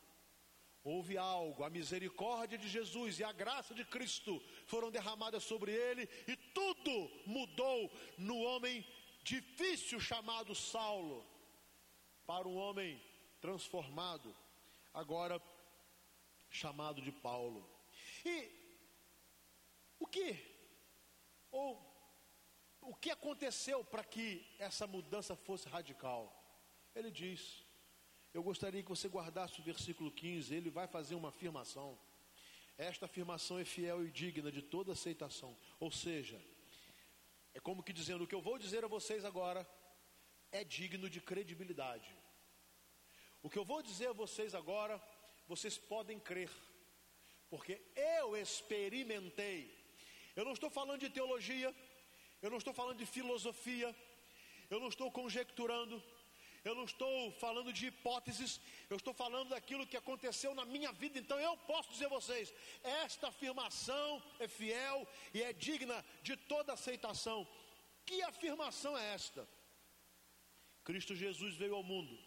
Houve 0.85 1.17
algo, 1.19 1.65
a 1.65 1.71
misericórdia 1.71 2.57
de 2.57 2.69
Jesus 2.69 3.19
e 3.19 3.25
a 3.25 3.33
graça 3.33 3.75
de 3.75 3.85
Cristo 3.85 4.43
foram 4.67 4.91
derramadas 4.91 5.45
sobre 5.45 5.73
ele 5.73 6.09
e 6.27 6.37
tudo 6.37 7.11
mudou 7.27 7.91
no 8.17 8.39
homem 8.39 8.85
difícil 9.23 10.01
chamado 10.01 10.55
Saulo 10.55 11.27
para 12.27 12.49
um 12.49 12.57
homem 12.57 13.03
transformado, 13.41 14.35
agora 14.95 15.43
chamado 16.51 17.03
de 17.03 17.13
Paulo. 17.13 17.69
E 18.25 18.51
o 19.99 20.07
que? 20.07 20.31
Ou 21.51 21.88
o 22.89 22.95
que 22.95 23.11
aconteceu 23.11 23.85
para 23.85 24.03
que 24.03 24.47
essa 24.59 24.87
mudança 24.87 25.37
fosse 25.37 25.69
radical? 25.69 26.23
Ele 26.95 27.11
diz: 27.11 27.63
Eu 28.33 28.43
gostaria 28.43 28.83
que 28.83 28.89
você 28.89 29.09
guardasse 29.09 29.61
o 29.61 29.63
versículo 29.63 30.11
15, 30.11 30.55
ele 30.55 30.71
vai 30.71 30.87
fazer 30.87 31.15
uma 31.15 31.29
afirmação. 31.29 31.99
Esta 32.79 33.05
afirmação 33.05 33.59
é 33.59 33.65
fiel 33.65 34.07
e 34.07 34.11
digna 34.11 34.51
de 34.51 34.63
toda 34.63 34.93
aceitação. 34.93 35.55
Ou 35.79 35.91
seja, 35.91 36.41
é 37.53 37.61
como 37.61 37.83
que 37.83 37.93
dizendo: 37.93 38.25
o 38.25 38.27
que 38.27 38.35
eu 38.35 38.41
vou 38.41 38.59
dizer 38.59 38.83
a 38.85 38.89
vocês 38.89 39.23
agora 39.23 39.69
é 40.51 40.65
digno 40.65 41.11
de 41.11 41.21
credibilidade. 41.21 42.11
O 43.43 43.51
que 43.51 43.59
eu 43.59 43.67
vou 43.67 43.83
dizer 43.83 44.09
a 44.09 44.13
vocês 44.15 44.55
agora, 44.55 45.01
vocês 45.47 45.77
podem 45.77 46.19
crer, 46.19 46.51
porque 47.51 47.83
eu 47.95 48.35
experimentei. 48.35 49.77
Eu 50.35 50.45
não 50.47 50.53
estou 50.53 50.71
falando 50.71 51.01
de 51.01 51.11
teologia, 51.11 51.75
eu 52.43 52.51
não 52.51 52.59
estou 52.59 52.73
falando 52.73 52.99
de 52.99 53.07
filosofia, 53.07 53.95
eu 54.71 54.79
não 54.81 54.89
estou 54.89 55.11
conjecturando, 55.11 56.03
eu 56.65 56.75
não 56.75 56.85
estou 56.85 57.33
falando 57.33 57.73
de 57.73 57.87
hipóteses, 57.87 58.61
eu 58.91 58.97
estou 58.97 59.15
falando 59.15 59.51
daquilo 59.51 59.87
que 59.87 59.97
aconteceu 59.97 60.55
na 60.55 60.65
minha 60.65 60.93
vida. 60.93 61.19
Então 61.19 61.39
eu 61.41 61.57
posso 61.57 61.91
dizer 61.91 62.07
a 62.07 62.17
vocês: 62.19 62.53
esta 62.83 63.29
afirmação 63.29 64.23
é 64.39 64.47
fiel 64.47 65.07
e 65.33 65.43
é 65.43 65.53
digna 65.53 66.05
de 66.23 66.37
toda 66.37 66.73
aceitação. 66.73 67.47
Que 68.05 68.23
afirmação 68.23 68.97
é 68.97 69.15
esta? 69.15 69.49
Cristo 70.85 71.15
Jesus 71.15 71.55
veio 71.57 71.75
ao 71.75 71.83
mundo 71.83 72.19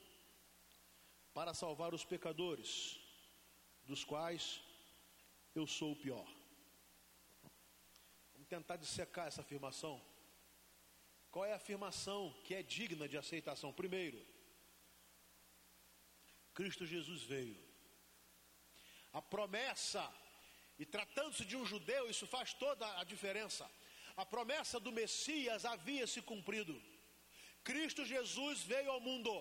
para 1.34 1.54
salvar 1.54 1.94
os 1.94 2.04
pecadores, 2.04 3.00
dos 3.86 4.04
quais 4.04 4.62
eu 5.56 5.66
sou 5.66 5.94
o 5.94 5.96
pior 5.96 6.41
tentar 8.54 8.76
dissecar 8.86 9.28
essa 9.28 9.42
afirmação. 9.46 9.96
Qual 11.34 11.46
é 11.50 11.54
a 11.54 11.62
afirmação 11.62 12.20
que 12.44 12.54
é 12.60 12.62
digna 12.62 13.06
de 13.12 13.18
aceitação? 13.18 13.70
Primeiro, 13.82 14.20
Cristo 16.58 16.86
Jesus 16.94 17.22
veio. 17.34 17.60
A 19.20 19.22
promessa, 19.36 20.04
e 20.82 20.86
tratando-se 20.96 21.46
de 21.46 21.56
um 21.60 21.66
judeu, 21.72 22.04
isso 22.14 22.28
faz 22.36 22.54
toda 22.66 22.86
a 23.00 23.04
diferença. 23.14 23.66
A 24.18 24.26
promessa 24.26 24.78
do 24.86 24.92
Messias 24.92 25.64
havia 25.74 26.06
se 26.14 26.22
cumprido. 26.22 26.76
Cristo 27.70 28.04
Jesus 28.14 28.64
veio 28.74 28.92
ao 28.92 29.00
mundo. 29.10 29.34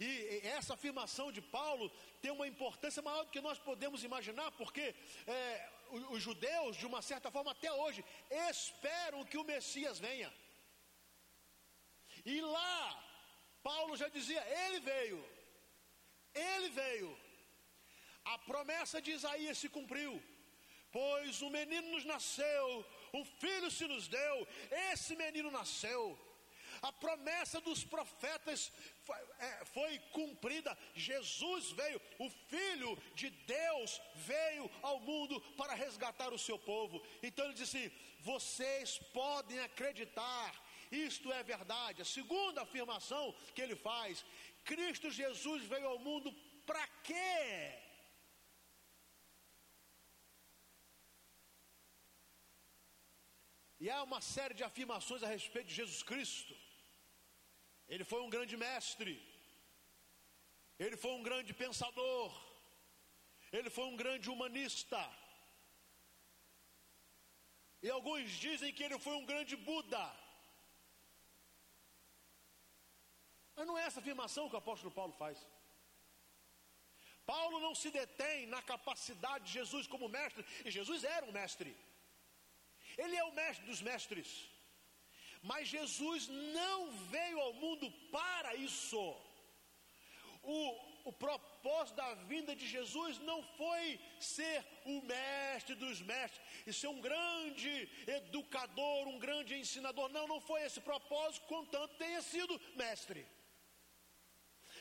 E 0.00 0.40
essa 0.58 0.74
afirmação 0.74 1.30
de 1.36 1.42
Paulo 1.42 1.86
tem 2.22 2.30
uma 2.30 2.48
importância 2.54 3.02
maior 3.02 3.24
do 3.24 3.32
que 3.34 3.46
nós 3.48 3.58
podemos 3.58 4.04
imaginar, 4.04 4.50
porque 4.52 4.94
é, 5.26 5.70
os 5.90 6.22
judeus, 6.22 6.76
de 6.76 6.86
uma 6.86 7.00
certa 7.02 7.30
forma, 7.30 7.52
até 7.52 7.72
hoje, 7.72 8.04
esperam 8.30 9.24
que 9.24 9.38
o 9.38 9.44
Messias 9.44 9.98
venha. 9.98 10.32
E 12.24 12.40
lá, 12.40 13.04
Paulo 13.62 13.96
já 13.96 14.08
dizia: 14.08 14.42
Ele 14.64 14.80
veio, 14.80 15.24
Ele 16.34 16.68
veio. 16.70 17.28
A 18.24 18.38
promessa 18.38 19.00
de 19.00 19.10
Isaías 19.12 19.56
se 19.56 19.68
cumpriu, 19.68 20.22
pois 20.92 21.40
um 21.40 21.50
menino 21.50 21.90
nos 21.92 22.04
nasceu, 22.04 22.86
um 23.14 23.24
filho 23.24 23.70
se 23.70 23.86
nos 23.86 24.06
deu, 24.06 24.46
esse 24.92 25.16
menino 25.16 25.50
nasceu. 25.50 26.02
A 26.80 26.92
promessa 26.92 27.60
dos 27.60 27.84
profetas 27.84 28.72
foi, 29.02 29.16
é, 29.38 29.64
foi 29.64 29.98
cumprida. 30.12 30.76
Jesus 30.94 31.72
veio, 31.72 32.00
o 32.18 32.30
Filho 32.30 32.96
de 33.14 33.30
Deus 33.30 34.00
veio 34.14 34.70
ao 34.82 35.00
mundo 35.00 35.40
para 35.56 35.74
resgatar 35.74 36.32
o 36.32 36.38
seu 36.38 36.58
povo. 36.58 37.02
Então 37.22 37.44
ele 37.44 37.54
disse: 37.54 37.92
vocês 38.20 38.98
podem 39.12 39.58
acreditar, 39.60 40.52
isto 40.90 41.32
é 41.32 41.42
verdade. 41.42 42.02
A 42.02 42.04
segunda 42.04 42.62
afirmação 42.62 43.34
que 43.54 43.62
ele 43.62 43.76
faz: 43.76 44.24
Cristo 44.64 45.10
Jesus 45.10 45.64
veio 45.64 45.88
ao 45.88 45.98
mundo 45.98 46.32
para 46.66 46.86
quê? 47.02 47.88
E 53.80 53.88
há 53.88 54.02
uma 54.02 54.20
série 54.20 54.54
de 54.54 54.64
afirmações 54.64 55.22
a 55.22 55.28
respeito 55.28 55.68
de 55.68 55.74
Jesus 55.74 56.02
Cristo. 56.02 56.54
Ele 57.88 58.04
foi 58.04 58.20
um 58.22 58.30
grande 58.34 58.56
mestre, 58.56 59.14
ele 60.78 60.96
foi 61.04 61.12
um 61.18 61.22
grande 61.28 61.52
pensador, 61.62 62.30
ele 63.50 63.70
foi 63.76 63.86
um 63.86 63.96
grande 64.02 64.28
humanista. 64.32 65.02
E 67.82 67.88
alguns 67.90 68.30
dizem 68.46 68.72
que 68.72 68.84
ele 68.86 68.98
foi 68.98 69.14
um 69.16 69.24
grande 69.24 69.56
Buda. 69.56 70.06
Mas 73.56 73.66
não 73.66 73.78
é 73.78 73.84
essa 73.84 74.00
afirmação 74.00 74.48
que 74.48 74.56
o 74.56 74.58
apóstolo 74.64 74.92
Paulo 74.98 75.14
faz. 75.22 75.38
Paulo 77.32 77.56
não 77.60 77.74
se 77.74 77.90
detém 77.90 78.46
na 78.46 78.60
capacidade 78.62 79.44
de 79.46 79.52
Jesus 79.52 79.86
como 79.86 80.08
mestre, 80.08 80.44
e 80.64 80.70
Jesus 80.70 81.04
era 81.04 81.26
um 81.26 81.32
mestre. 81.32 81.76
Ele 82.96 83.16
é 83.16 83.24
o 83.24 83.34
mestre 83.40 83.64
dos 83.66 83.82
mestres. 83.82 84.28
Mas 85.42 85.68
Jesus 85.68 86.28
não 86.28 86.90
veio 87.10 87.40
ao 87.40 87.52
mundo 87.54 87.90
para 88.10 88.54
isso. 88.54 89.16
O, 90.42 91.08
o 91.08 91.12
propósito 91.12 91.96
da 91.96 92.14
vinda 92.14 92.54
de 92.54 92.66
Jesus 92.66 93.18
não 93.18 93.42
foi 93.42 94.00
ser 94.18 94.64
o 94.84 95.00
mestre 95.02 95.74
dos 95.74 96.00
mestres 96.00 96.40
e 96.66 96.72
ser 96.72 96.88
um 96.88 97.00
grande 97.00 97.88
educador, 98.06 99.08
um 99.08 99.18
grande 99.18 99.54
ensinador. 99.54 100.08
Não, 100.10 100.26
não 100.26 100.40
foi 100.40 100.62
esse 100.62 100.80
propósito, 100.80 101.46
contanto 101.46 101.96
tenha 101.96 102.22
sido 102.22 102.60
mestre. 102.74 103.26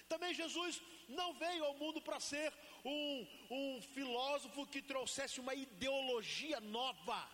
Também 0.08 0.34
Jesus 0.34 0.82
não 1.08 1.34
veio 1.34 1.64
ao 1.66 1.74
mundo 1.76 2.02
para 2.02 2.20
ser 2.20 2.54
um, 2.84 3.28
um 3.52 3.82
filósofo 3.82 4.66
que 4.68 4.82
trouxesse 4.82 5.40
uma 5.40 5.54
ideologia 5.54 6.60
nova, 6.60 7.30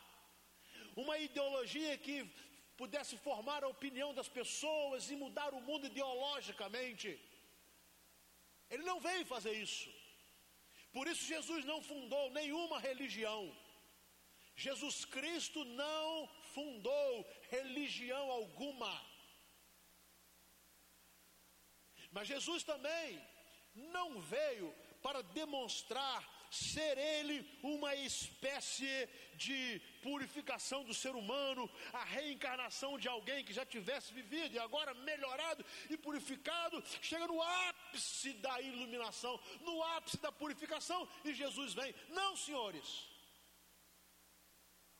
uma 0.95 1.17
ideologia 1.17 1.97
que 1.97 2.29
pudesse 2.83 3.15
formar 3.27 3.61
a 3.63 3.73
opinião 3.75 4.09
das 4.17 4.29
pessoas 4.39 5.09
e 5.11 5.15
mudar 5.23 5.51
o 5.57 5.61
mundo 5.67 5.87
ideologicamente. 5.91 7.09
Ele 8.71 8.83
não 8.91 8.99
veio 9.07 9.25
fazer 9.33 9.53
isso. 9.67 9.89
Por 10.95 11.05
isso, 11.11 11.31
Jesus 11.33 11.63
não 11.71 11.79
fundou 11.89 12.23
nenhuma 12.39 12.79
religião. 12.89 13.41
Jesus 14.65 14.97
Cristo 15.15 15.59
não 15.83 16.09
fundou 16.53 17.11
religião 17.49 18.25
alguma. 18.39 18.93
Mas 22.15 22.27
Jesus 22.33 22.63
também 22.71 23.09
não 23.95 24.07
veio 24.35 24.69
para 25.05 25.21
demonstrar 25.39 26.19
ser 26.53 26.97
ele 26.97 27.37
uma 27.63 27.95
espécie 27.95 29.09
de 29.35 29.81
purificação 30.01 30.83
do 30.83 30.93
ser 30.93 31.15
humano, 31.15 31.69
a 31.91 32.03
reencarnação 32.03 32.97
de 32.97 33.07
alguém 33.07 33.43
que 33.43 33.53
já 33.53 33.65
tivesse 33.65 34.13
vivido 34.13 34.55
e 34.55 34.59
agora 34.59 34.93
melhorado 34.93 35.65
e 35.89 35.97
purificado, 35.97 36.83
chega 37.01 37.27
no 37.27 37.41
ápice 37.41 38.33
da 38.33 38.61
iluminação, 38.61 39.39
no 39.61 39.81
ápice 39.95 40.17
da 40.17 40.31
purificação 40.31 41.07
e 41.25 41.33
Jesus 41.33 41.73
vem. 41.73 41.93
Não, 42.09 42.35
senhores. 42.37 43.07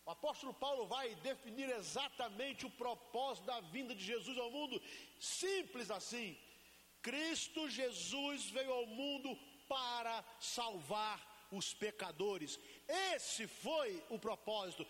O 0.06 0.12
apóstolo 0.12 0.54
Paulo 0.54 0.86
vai 0.88 1.16
definir 1.16 1.70
exatamente 1.70 2.66
o 2.66 2.70
propósito 2.70 3.46
da 3.46 3.62
vinda 3.62 3.96
de 3.96 4.04
Jesus 4.04 4.38
ao 4.38 4.52
mundo, 4.52 4.82
simples 5.20 5.90
assim. 5.90 6.38
Cristo 7.02 7.70
Jesus 7.70 8.50
veio 8.50 8.74
ao 8.74 8.86
mundo 8.86 9.38
para 9.68 10.24
salvar 10.40 11.33
os 11.54 11.74
pecadores. 11.74 12.60
Esse 13.14 13.48
foi 13.48 14.04
o 14.10 14.20
propósito, 14.20 14.86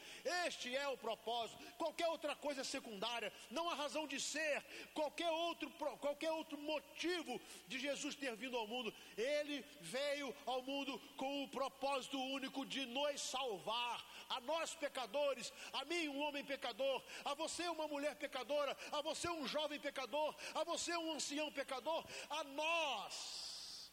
este 0.45 0.75
é 0.75 0.87
o 0.87 0.97
propósito. 0.97 1.61
Qualquer 1.77 2.07
outra 2.07 2.35
coisa 2.35 2.61
é 2.61 2.63
secundária, 2.63 3.31
não 3.51 3.69
há 3.69 3.75
razão 3.75 4.07
de 4.07 4.19
ser, 4.19 4.63
qualquer 4.93 5.29
outro, 5.29 5.69
qualquer 5.99 6.31
outro 6.31 6.57
motivo 6.57 7.39
de 7.67 7.79
Jesus 7.79 8.15
ter 8.15 8.35
vindo 8.35 8.57
ao 8.57 8.67
mundo. 8.67 8.93
Ele 9.17 9.63
veio 9.81 10.35
ao 10.45 10.61
mundo 10.61 10.99
com 11.17 11.43
o 11.43 11.49
propósito 11.49 12.17
único 12.19 12.65
de 12.65 12.85
nos 12.85 13.21
salvar, 13.21 14.03
a 14.29 14.39
nós 14.41 14.73
pecadores, 14.73 15.53
a 15.73 15.85
mim, 15.85 16.07
um 16.07 16.21
homem 16.21 16.43
pecador, 16.43 17.03
a 17.25 17.33
você, 17.33 17.67
uma 17.67 17.87
mulher 17.87 18.15
pecadora, 18.15 18.75
a 18.91 19.01
você, 19.01 19.29
um 19.29 19.47
jovem 19.47 19.79
pecador, 19.79 20.35
a 20.55 20.63
você, 20.63 20.95
um 20.97 21.13
ancião 21.13 21.51
pecador, 21.51 22.03
a 22.29 22.43
nós. 22.43 23.91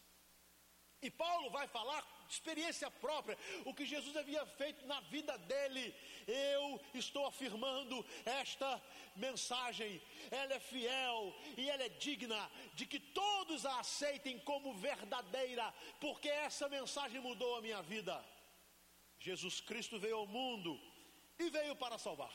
E 1.02 1.10
Paulo 1.10 1.50
vai 1.50 1.66
falar 1.66 2.04
experiência 2.30 2.90
própria, 2.90 3.36
o 3.64 3.74
que 3.74 3.84
Jesus 3.84 4.16
havia 4.16 4.44
feito 4.46 4.86
na 4.86 5.00
vida 5.00 5.36
dele. 5.38 5.94
Eu 6.26 6.80
estou 6.94 7.26
afirmando 7.26 8.04
esta 8.24 8.80
mensagem, 9.16 10.00
ela 10.30 10.54
é 10.54 10.60
fiel 10.60 11.34
e 11.56 11.68
ela 11.68 11.82
é 11.82 11.88
digna 11.88 12.50
de 12.74 12.86
que 12.86 13.00
todos 13.00 13.66
a 13.66 13.80
aceitem 13.80 14.38
como 14.40 14.74
verdadeira, 14.74 15.74
porque 16.00 16.28
essa 16.28 16.68
mensagem 16.68 17.20
mudou 17.20 17.56
a 17.56 17.62
minha 17.62 17.82
vida. 17.82 18.24
Jesus 19.18 19.60
Cristo 19.60 19.98
veio 19.98 20.16
ao 20.16 20.26
mundo 20.26 20.80
e 21.38 21.50
veio 21.50 21.74
para 21.76 21.98
salvar. 21.98 22.32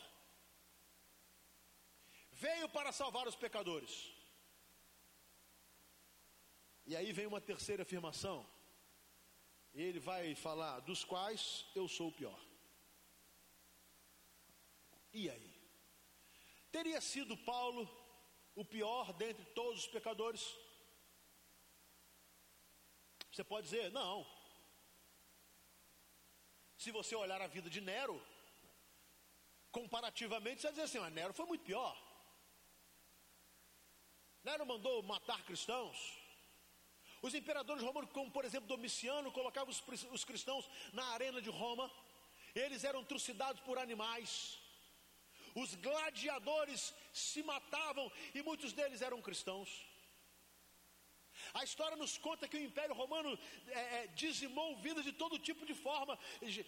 veio 2.31 2.67
para 2.67 2.91
salvar 2.91 3.25
os 3.29 3.35
pecadores. 3.35 4.13
E 6.85 6.95
aí 6.95 7.11
vem 7.11 7.25
uma 7.25 7.39
terceira 7.41 7.83
afirmação. 7.83 8.45
Ele 9.83 9.99
vai 9.99 10.33
falar 10.35 10.79
dos 10.79 11.03
quais 11.03 11.65
eu 11.75 11.87
sou 11.87 12.07
o 12.07 12.11
pior. 12.11 12.39
E 15.11 15.29
aí? 15.29 15.53
Teria 16.71 17.01
sido 17.01 17.37
Paulo 17.37 17.83
o 18.55 18.63
pior 18.63 19.11
dentre 19.13 19.43
todos 19.53 19.81
os 19.81 19.87
pecadores? 19.87 20.43
Você 23.31 23.43
pode 23.43 23.65
dizer, 23.67 23.91
não. 23.91 24.25
Se 26.77 26.89
você 26.91 27.13
olhar 27.15 27.41
a 27.41 27.47
vida 27.47 27.69
de 27.69 27.81
Nero, 27.81 28.21
comparativamente, 29.71 30.61
você 30.61 30.67
vai 30.67 30.71
dizer 30.71 30.83
assim, 30.83 30.99
mas 30.99 31.13
Nero 31.13 31.33
foi 31.33 31.45
muito 31.45 31.65
pior. 31.65 31.95
Nero 34.41 34.65
mandou 34.65 35.03
matar 35.03 35.43
cristãos. 35.43 36.24
Os 37.25 37.33
imperadores 37.33 37.83
romanos, 37.87 38.11
como 38.17 38.29
por 38.35 38.43
exemplo 38.47 38.67
Domiciano, 38.75 39.31
colocavam 39.37 39.71
os, 39.75 39.81
os 40.17 40.23
cristãos 40.29 40.65
na 40.97 41.05
arena 41.15 41.41
de 41.45 41.49
Roma, 41.61 41.85
eles 42.63 42.83
eram 42.89 43.03
trucidados 43.11 43.61
por 43.67 43.77
animais. 43.85 44.59
Os 45.61 45.73
gladiadores 45.87 46.81
se 47.11 47.41
matavam 47.51 48.11
e 48.35 48.43
muitos 48.49 48.73
deles 48.73 49.01
eram 49.01 49.25
cristãos. 49.27 49.69
A 51.59 51.63
história 51.67 51.97
nos 51.97 52.13
conta 52.25 52.47
que 52.47 52.57
o 52.57 52.65
Império 52.69 52.95
Romano 53.01 53.31
é, 53.67 53.79
é, 53.79 54.07
dizimou 54.23 54.77
vidas 54.85 55.03
de 55.03 55.13
todo 55.21 55.45
tipo 55.49 55.65
de 55.65 55.73
forma, 55.73 56.17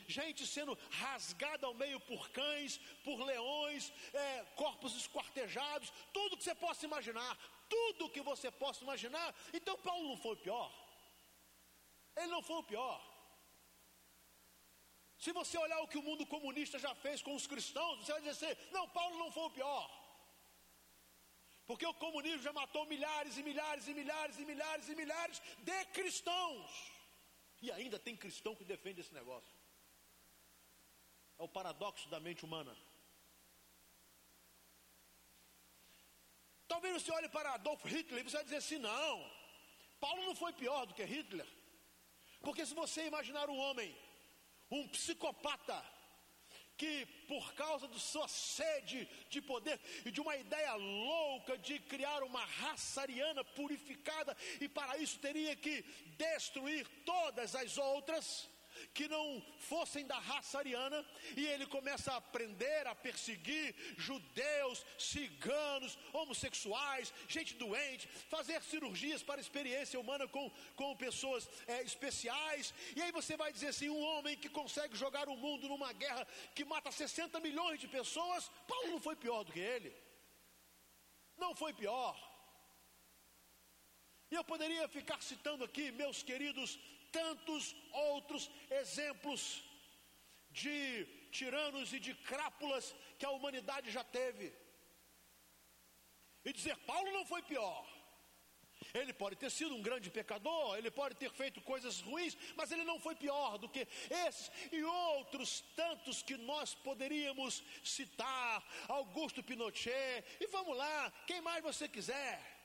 gente 0.08 0.48
sendo 0.56 0.78
rasgada 0.90 1.68
ao 1.68 1.74
meio 1.84 2.00
por 2.10 2.30
cães, 2.32 2.80
por 3.04 3.18
leões, 3.32 3.94
é, 4.14 4.44
corpos 4.56 4.96
esquartejados, 4.96 5.94
tudo 6.12 6.36
que 6.38 6.44
você 6.44 6.56
possa 6.56 6.86
imaginar, 6.86 7.38
tudo 7.70 8.10
que 8.10 8.22
você 8.22 8.50
possa 8.52 8.84
imaginar. 8.84 9.36
Então 9.54 9.78
Paulo 9.78 10.08
não 10.10 10.18
foi 10.18 10.34
o 10.34 10.44
pior. 10.46 10.72
Ele 12.16 12.28
não 12.28 12.42
foi 12.42 12.58
o 12.58 12.64
pior. 12.64 12.98
Se 15.18 15.32
você 15.32 15.58
olhar 15.58 15.80
o 15.82 15.88
que 15.88 15.98
o 15.98 16.04
mundo 16.04 16.26
comunista 16.26 16.78
já 16.78 16.94
fez 16.96 17.22
com 17.22 17.36
os 17.36 17.48
cristãos, 17.48 18.00
você 18.00 18.12
vai 18.12 18.22
dizer 18.22 18.36
assim: 18.36 18.72
não, 18.72 18.88
Paulo 18.90 19.18
não 19.18 19.32
foi 19.32 19.44
o 19.44 19.56
pior. 19.60 19.86
Porque 21.66 21.86
o 21.86 21.94
comunismo 21.94 22.42
já 22.42 22.54
matou 22.54 22.86
milhares 22.86 23.38
e 23.38 23.44
milhares 23.44 23.88
e 23.88 23.94
milhares 23.94 24.40
e 24.40 24.46
milhares 24.46 24.90
e 24.90 24.96
milhares 24.96 25.42
de 25.60 25.86
cristãos. 25.98 26.72
E 27.62 27.72
ainda 27.72 28.00
tem 28.00 28.16
cristão 28.16 28.56
que 28.56 28.64
defende 28.64 29.02
esse 29.02 29.14
negócio. 29.14 29.54
É 31.38 31.44
o 31.44 31.48
paradoxo 31.48 32.08
da 32.10 32.20
mente 32.20 32.46
humana. 32.46 32.76
Talvez 36.68 36.94
você 37.02 37.12
olhe 37.12 37.30
para 37.30 37.54
Adolf 37.54 37.84
Hitler 37.86 38.22
e 38.22 38.30
você 38.30 38.38
vai 38.38 38.44
dizer 38.44 38.58
assim: 38.58 38.78
não, 38.78 39.32
Paulo 40.00 40.26
não 40.26 40.36
foi 40.36 40.54
pior 40.54 40.86
do 40.86 40.94
que 40.94 41.04
Hitler. 41.04 41.48
Porque 42.42 42.66
se 42.66 42.74
você 42.74 43.08
imaginar 43.08 43.50
um 43.50 43.58
homem, 43.58 43.96
um 44.70 44.88
psicopata, 44.88 45.84
que 46.78 47.06
por 47.28 47.54
causa 47.54 47.88
de 47.88 48.00
sua 48.00 48.28
sede 48.28 49.10
de 49.30 49.42
poder 49.42 49.80
e 50.06 50.12
de 50.12 50.22
uma 50.22 50.36
ideia 50.38 50.76
louca 50.76 51.58
de 51.58 51.80
criar 51.80 52.22
uma 52.24 52.46
raça 52.46 53.02
ariana 53.02 53.44
purificada, 53.44 54.38
e 54.62 54.70
para 54.70 54.98
isso 54.98 55.18
teria 55.20 55.56
que 55.56 55.82
destruir 56.18 56.88
todas 57.04 57.56
as 57.56 57.78
outras 57.78 58.48
que 58.94 59.08
não 59.08 59.44
fossem 59.60 60.06
da 60.06 60.18
raça 60.20 60.58
ariana, 60.60 61.06
e 61.36 61.46
ele 61.46 61.66
começa 61.66 62.12
a 62.12 62.18
aprender 62.18 62.88
a 62.88 62.96
perseguir 62.96 63.76
judeus, 63.98 64.86
ciganos, 64.98 65.98
homossexuais, 66.14 67.14
gente 67.28 67.54
doente, 67.56 68.08
fazer 68.30 68.62
cirurgias 68.62 69.24
para 69.24 69.42
experiência 69.42 70.00
humana 70.00 70.28
com, 70.28 70.52
com 70.76 70.96
pessoas 70.96 71.50
é, 71.68 71.82
especiais, 71.84 72.74
e 72.96 73.02
aí 73.02 73.12
você 73.12 73.36
vai 73.38 73.52
dizer 73.52 73.68
assim: 73.68 73.90
um 73.90 74.04
homem 74.04 74.36
que 74.38 74.50
consegue 74.50 74.96
jogar 74.96 75.28
o 75.30 75.38
mundo 75.38 75.68
numa 75.68 75.92
guerra 75.94 76.28
que 76.56 76.66
mata 76.66 76.92
60 76.92 77.40
milhões 77.40 77.80
de 77.80 77.88
pessoas, 77.88 78.50
Paulo 78.68 78.92
não 78.92 79.00
foi 79.00 79.16
pior 79.16 79.44
do 79.44 79.52
que 79.52 79.60
ele, 79.60 79.96
não 81.38 81.56
foi 81.56 81.74
pior. 81.74 82.16
E 84.30 84.36
eu 84.36 84.44
poderia 84.44 84.88
ficar 84.90 85.22
citando 85.22 85.64
aqui, 85.64 85.92
meus 85.92 86.22
queridos 86.22 86.78
tantos 87.18 87.76
outros 88.14 88.50
exemplos 88.82 89.42
de 90.62 91.06
tiranos 91.38 91.94
e 91.94 92.00
de 92.00 92.14
crápulas 92.32 92.96
que 93.18 93.26
a 93.26 93.36
humanidade 93.36 93.92
já 93.98 94.04
teve. 94.04 94.48
E 96.46 96.54
dizer, 96.54 96.78
Paulo 96.92 97.12
não 97.12 97.26
foi 97.26 97.42
pior. 97.42 97.86
Ele 98.94 99.12
pode 99.12 99.36
ter 99.36 99.50
sido 99.50 99.76
um 99.76 99.82
grande 99.82 100.10
pecador, 100.10 100.78
ele 100.78 100.92
pode 100.92 101.16
ter 101.16 101.32
feito 101.32 101.60
coisas 101.62 102.00
ruins, 102.00 102.38
mas 102.56 102.72
ele 102.72 102.84
não 102.84 103.00
foi 103.00 103.16
pior 103.16 103.58
do 103.58 103.68
que 103.68 103.88
esses 104.28 104.52
e 104.72 104.84
outros 104.84 105.62
tantos 105.76 106.22
que 106.22 106.38
nós 106.38 106.76
poderíamos 106.76 107.64
citar, 107.84 108.64
Augusto 108.88 109.44
Pinochet, 109.44 110.24
e 110.40 110.48
vamos 110.48 110.78
lá, 110.78 111.12
quem 111.26 111.42
mais 111.42 111.64
você 111.64 111.88
quiser. 111.88 112.57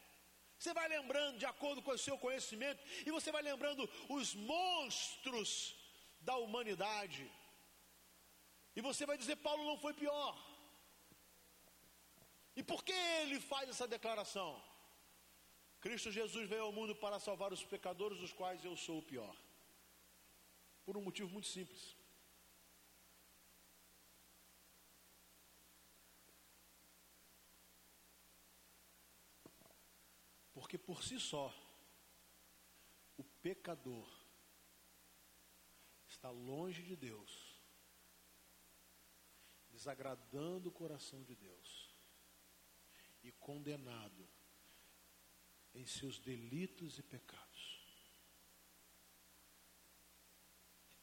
Você 0.63 0.73
vai 0.73 0.87
lembrando 0.87 1.39
de 1.39 1.47
acordo 1.53 1.83
com 1.83 1.91
o 1.91 1.99
seu 1.99 2.17
conhecimento, 2.25 2.81
e 3.05 3.11
você 3.11 3.33
vai 3.37 3.43
lembrando 3.43 3.83
os 4.09 4.33
monstros 4.33 5.51
da 6.21 6.37
humanidade. 6.37 7.25
E 8.77 8.81
você 8.81 9.05
vai 9.05 9.17
dizer: 9.19 9.37
Paulo 9.47 9.65
não 9.65 9.77
foi 9.85 9.93
pior. 9.93 10.33
E 12.55 12.63
por 12.63 12.85
que 12.85 12.93
ele 12.93 13.41
faz 13.41 13.71
essa 13.71 13.89
declaração? 13.89 14.51
Cristo 15.81 16.13
Jesus 16.13 16.49
veio 16.49 16.63
ao 16.67 16.77
mundo 16.79 16.95
para 16.95 17.19
salvar 17.19 17.53
os 17.53 17.65
pecadores, 17.65 18.21
dos 18.21 18.33
quais 18.33 18.65
eu 18.65 18.77
sou 18.77 18.99
o 18.99 19.09
pior. 19.13 19.35
Por 20.85 20.97
um 20.97 21.03
motivo 21.03 21.29
muito 21.29 21.49
simples. 21.49 21.97
Porque 30.73 30.87
por 30.87 31.05
si 31.05 31.21
só, 31.21 31.55
o 33.19 33.23
pecador 33.23 34.09
está 36.07 36.31
longe 36.31 36.83
de 36.83 36.97
Deus, 36.97 37.61
desagradando 39.69 40.71
o 40.71 40.73
coração 40.73 41.23
de 41.25 41.37
Deus 41.37 41.95
e 43.23 43.31
condenado 43.33 44.27
em 45.75 45.85
seus 45.85 46.19
delitos 46.19 46.99
e 46.99 47.03
pecados. 47.03 47.79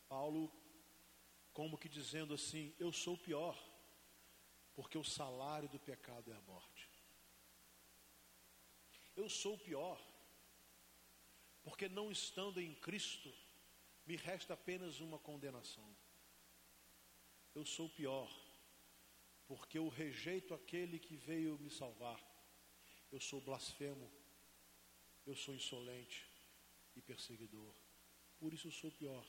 Paulo, 0.08 0.52
como 1.54 1.78
que 1.78 1.88
dizendo 1.88 2.34
assim: 2.34 2.74
Eu 2.80 2.92
sou 2.92 3.16
pior, 3.16 3.56
porque 4.74 4.98
o 4.98 5.04
salário 5.04 5.70
do 5.70 5.80
pecado 5.80 6.32
é 6.32 6.36
a 6.36 6.42
morte. 6.42 6.79
Eu 9.20 9.28
sou 9.28 9.56
o 9.56 9.64
pior, 9.70 10.00
porque 11.62 11.90
não 11.90 12.10
estando 12.10 12.62
em 12.62 12.74
Cristo, 12.74 13.30
me 14.06 14.16
resta 14.16 14.54
apenas 14.54 15.02
uma 15.02 15.20
condenação. 15.20 15.90
Eu 17.54 17.66
sou 17.66 17.88
o 17.88 17.96
pior, 18.00 18.30
porque 19.46 19.78
eu 19.78 19.90
rejeito 19.90 20.54
aquele 20.54 20.98
que 20.98 21.18
veio 21.18 21.60
me 21.60 21.70
salvar. 21.70 22.20
Eu 23.12 23.20
sou 23.20 23.42
blasfemo, 23.42 24.10
eu 25.26 25.36
sou 25.36 25.54
insolente 25.54 26.26
e 26.96 27.02
perseguidor. 27.02 27.74
Por 28.40 28.54
isso 28.54 28.68
eu 28.68 28.72
sou 28.72 28.90
o 28.90 28.94
pior. 29.02 29.26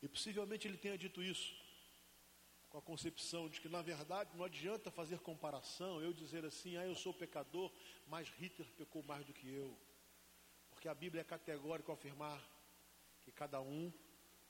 E 0.00 0.08
possivelmente 0.08 0.66
ele 0.66 0.78
tenha 0.78 0.96
dito 0.96 1.22
isso 1.22 1.63
com 2.74 2.78
a 2.78 2.82
concepção 2.82 3.48
de 3.48 3.60
que, 3.60 3.68
na 3.68 3.80
verdade, 3.82 4.36
não 4.36 4.44
adianta 4.44 4.90
fazer 4.90 5.20
comparação, 5.20 6.02
eu 6.02 6.12
dizer 6.12 6.44
assim, 6.44 6.76
ah, 6.76 6.84
eu 6.84 6.96
sou 6.96 7.14
pecador, 7.14 7.72
mas 8.08 8.28
Hitler 8.30 8.68
pecou 8.72 9.00
mais 9.04 9.24
do 9.24 9.32
que 9.32 9.48
eu. 9.48 9.78
Porque 10.70 10.88
a 10.88 10.94
Bíblia 10.94 11.20
é 11.20 11.24
categórica 11.24 11.92
ao 11.92 11.94
afirmar 11.96 12.42
que 13.22 13.30
cada 13.30 13.60
um 13.60 13.92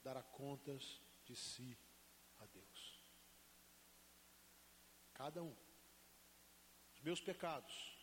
dará 0.03 0.23
contas 0.23 1.03
de 1.27 1.37
si 1.37 1.77
a 2.39 2.47
Deus. 2.47 3.05
Cada 5.13 5.43
um. 5.43 5.55
Os 6.95 7.03
meus 7.03 7.21
pecados, 7.21 7.95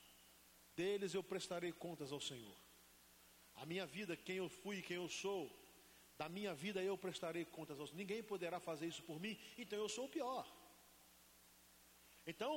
deles 0.76 1.16
eu 1.16 1.24
prestarei 1.24 1.72
contas 1.72 2.12
ao 2.12 2.22
Senhor. 2.22 2.56
A 3.56 3.66
minha 3.66 3.88
vida, 3.88 4.16
quem 4.16 4.36
eu 4.36 4.50
fui 4.50 4.78
e 4.78 4.84
quem 4.84 4.98
eu 4.98 5.10
sou, 5.10 5.50
da 6.22 6.30
minha 6.38 6.54
vida 6.64 6.80
eu 6.90 6.96
prestarei 7.06 7.44
contas 7.58 7.78
aos. 7.80 7.92
Ninguém 8.00 8.22
poderá 8.32 8.58
fazer 8.70 8.86
isso 8.92 9.04
por 9.10 9.18
mim, 9.24 9.36
então 9.62 9.78
eu 9.84 9.90
sou 9.96 10.06
o 10.06 10.14
pior. 10.18 10.46
Então, 12.32 12.54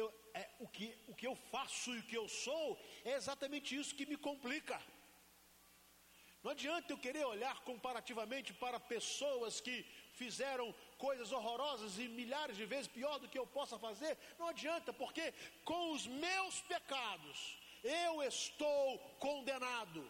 eu, 0.00 0.06
é, 0.40 0.44
o, 0.64 0.68
que, 0.74 0.86
o 1.10 1.14
que 1.18 1.26
eu 1.30 1.34
faço 1.54 1.88
e 1.94 1.98
o 1.98 2.06
que 2.10 2.16
eu 2.22 2.28
sou 2.28 2.66
é 3.04 3.14
exatamente 3.20 3.68
isso 3.80 3.96
que 3.98 4.06
me 4.12 4.18
complica. 4.28 4.76
Não 6.44 6.52
adianta 6.52 6.92
eu 6.92 7.04
querer 7.06 7.24
olhar 7.26 7.56
comparativamente 7.70 8.52
para 8.62 8.78
pessoas 8.94 9.60
que 9.66 9.76
fizeram 10.20 10.66
coisas 11.06 11.32
horrorosas 11.32 11.98
e 11.98 12.06
milhares 12.20 12.56
de 12.56 12.66
vezes 12.72 12.96
pior 12.98 13.16
do 13.18 13.28
que 13.32 13.40
eu 13.42 13.46
possa 13.58 13.76
fazer, 13.86 14.16
não 14.38 14.46
adianta, 14.52 14.92
porque 14.92 15.26
com 15.64 15.82
os 15.94 16.06
meus 16.06 16.60
pecados 16.72 17.58
eu 17.82 18.22
estou 18.22 18.98
condenado. 19.26 20.02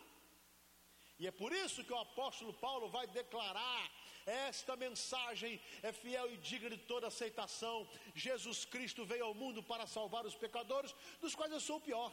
E 1.19 1.27
é 1.27 1.31
por 1.31 1.53
isso 1.53 1.85
que 1.85 1.93
o 1.93 1.99
apóstolo 1.99 2.53
Paulo 2.53 2.89
vai 2.89 3.07
declarar: 3.07 3.91
esta 4.25 4.77
mensagem 4.77 5.61
é 5.83 5.93
fiel 5.93 6.31
e 6.33 6.37
digna 6.37 6.71
de 6.71 6.79
toda 6.93 7.09
aceitação. 7.09 7.89
Jesus 8.15 8.65
Cristo 8.65 9.05
veio 9.05 9.25
ao 9.25 9.35
mundo 9.35 9.63
para 9.63 9.87
salvar 9.87 10.25
os 10.27 10.35
pecadores, 10.35 10.95
dos 11.21 11.35
quais 11.35 11.53
eu 11.53 11.61
sou 11.61 11.79
o 11.79 11.87
pior. 11.89 12.13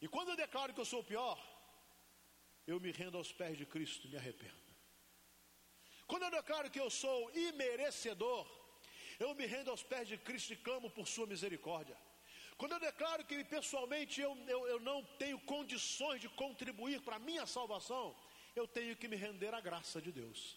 E 0.00 0.08
quando 0.08 0.30
eu 0.30 0.36
declaro 0.36 0.74
que 0.74 0.80
eu 0.80 0.90
sou 0.92 1.00
o 1.00 1.10
pior, 1.12 1.38
eu 2.66 2.80
me 2.80 2.90
rendo 2.90 3.16
aos 3.18 3.32
pés 3.32 3.56
de 3.56 3.66
Cristo 3.66 4.06
e 4.06 4.10
me 4.10 4.16
arrependo. 4.16 4.64
Quando 6.06 6.24
eu 6.24 6.30
declaro 6.30 6.70
que 6.70 6.80
eu 6.80 6.90
sou 6.90 7.30
imerecedor, 7.30 8.46
eu 9.18 9.34
me 9.34 9.46
rendo 9.46 9.70
aos 9.70 9.82
pés 9.82 10.08
de 10.08 10.18
Cristo 10.18 10.52
e 10.52 10.56
clamo 10.56 10.90
por 10.90 11.06
Sua 11.06 11.26
misericórdia. 11.26 11.96
Quando 12.56 12.72
eu 12.72 12.80
declaro 12.80 13.24
que 13.24 13.44
pessoalmente 13.44 14.20
eu, 14.20 14.36
eu, 14.46 14.66
eu 14.68 14.80
não 14.80 15.02
tenho 15.18 15.38
condições 15.40 16.20
de 16.20 16.28
contribuir 16.28 17.00
para 17.02 17.16
a 17.16 17.18
minha 17.18 17.46
salvação, 17.46 18.16
eu 18.54 18.66
tenho 18.66 18.96
que 18.96 19.08
me 19.08 19.16
render 19.16 19.52
à 19.52 19.60
graça 19.60 20.00
de 20.00 20.12
Deus, 20.12 20.56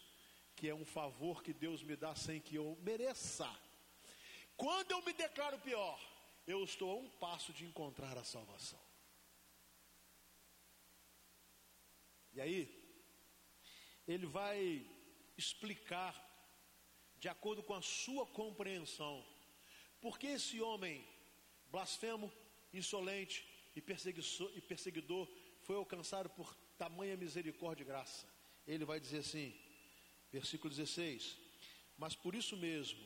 que 0.56 0.70
é 0.70 0.76
um 0.76 0.86
favor 0.86 1.42
que 1.42 1.54
Deus 1.54 1.82
me 1.82 1.96
dá 1.96 2.16
sem 2.16 2.40
que 2.40 2.56
eu 2.56 2.78
mereça. 2.82 3.50
Quando 4.56 4.92
eu 4.92 5.02
me 5.02 5.14
declaro 5.14 5.58
pior, 5.60 6.00
eu 6.46 6.64
estou 6.64 6.92
a 6.92 6.96
um 6.96 7.10
passo 7.10 7.52
de 7.52 7.66
encontrar 7.66 8.16
a 8.18 8.24
salvação. 8.24 8.80
E 12.34 12.40
aí, 12.40 12.60
ele 14.08 14.28
vai 14.28 14.86
explicar, 15.36 16.16
de 17.18 17.28
acordo 17.28 17.64
com 17.64 17.74
a 17.74 17.82
sua 17.82 18.28
compreensão, 18.28 19.26
porque 20.00 20.28
esse 20.28 20.62
homem 20.62 21.04
blasfemo, 21.72 22.32
insolente 22.74 23.46
e 23.76 23.82
perseguidor 23.82 25.28
foi 25.62 25.76
alcançado 25.76 26.30
por 26.30 26.56
tamanha 26.78 27.18
misericórdia 27.18 27.84
e 27.84 27.88
graça. 27.88 28.26
Ele 28.66 28.86
vai 28.86 29.00
dizer 29.00 29.20
assim, 29.20 29.54
versículo 30.32 30.74
16: 30.74 31.38
Mas 31.98 32.16
por 32.16 32.36
isso 32.36 32.56
mesmo 32.58 33.00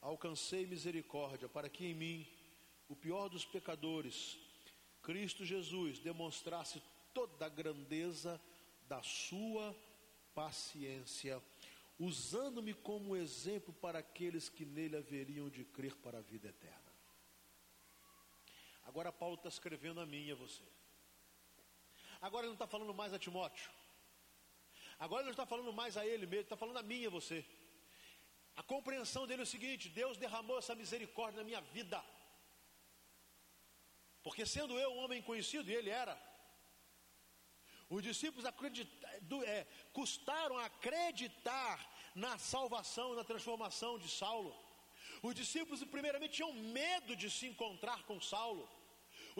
alcancei 0.00 0.66
misericórdia, 0.66 1.48
para 1.48 1.68
que 1.68 1.86
em 1.86 1.94
mim, 1.94 2.26
o 2.88 2.94
pior 2.94 3.28
dos 3.28 3.44
pecadores, 3.44 4.38
Cristo 5.02 5.44
Jesus, 5.44 5.98
demonstrasse 5.98 6.82
toda 7.12 7.46
a 7.46 7.48
grandeza 7.48 8.40
da 8.86 9.02
sua 9.02 9.74
paciência, 10.34 11.42
usando-me 11.98 12.74
como 12.74 13.16
exemplo 13.16 13.72
para 13.72 14.00
aqueles 14.00 14.48
que 14.48 14.64
nele 14.64 14.96
haveriam 14.96 15.48
de 15.48 15.64
crer 15.64 15.94
para 15.96 16.18
a 16.18 16.22
vida 16.22 16.48
eterna. 16.48 16.92
Agora 18.84 19.12
Paulo 19.12 19.36
está 19.36 19.48
escrevendo 19.48 20.00
a 20.00 20.06
mim 20.06 20.24
e 20.26 20.32
a 20.32 20.34
você. 20.34 20.62
Agora 22.20 22.42
ele 22.44 22.48
não 22.48 22.54
está 22.54 22.66
falando 22.66 22.94
mais 22.94 23.12
a 23.12 23.18
Timóteo. 23.18 23.70
Agora 24.98 25.22
ele 25.22 25.30
não 25.30 25.32
está 25.32 25.46
falando 25.46 25.72
mais 25.72 25.96
a 25.96 26.06
ele 26.06 26.26
mesmo, 26.26 26.44
está 26.44 26.56
falando 26.56 26.78
a 26.78 26.82
mim 26.82 27.00
e 27.00 27.06
a 27.06 27.10
você. 27.10 27.44
A 28.56 28.62
compreensão 28.62 29.26
dele 29.26 29.42
é 29.42 29.44
o 29.44 29.46
seguinte: 29.46 29.88
Deus 29.88 30.16
derramou 30.16 30.58
essa 30.58 30.74
misericórdia 30.74 31.38
na 31.38 31.44
minha 31.44 31.60
vida. 31.60 32.02
Porque 34.22 34.46
sendo 34.46 34.78
eu 34.78 34.90
um 34.92 34.98
homem 35.04 35.20
conhecido, 35.20 35.70
e 35.70 35.74
ele 35.74 35.90
era, 35.90 36.16
os 37.90 38.02
discípulos 38.02 38.46
é, 39.46 39.66
custaram 39.92 40.56
acreditar 40.58 41.78
na 42.14 42.38
salvação, 42.38 43.14
na 43.14 43.24
transformação 43.24 43.98
de 43.98 44.08
Saulo. 44.08 44.63
Os 45.28 45.34
discípulos, 45.42 45.82
primeiramente, 45.96 46.36
tinham 46.38 46.52
medo 46.78 47.12
de 47.22 47.28
se 47.36 47.46
encontrar 47.52 48.00
com 48.08 48.16
Saulo. 48.32 48.64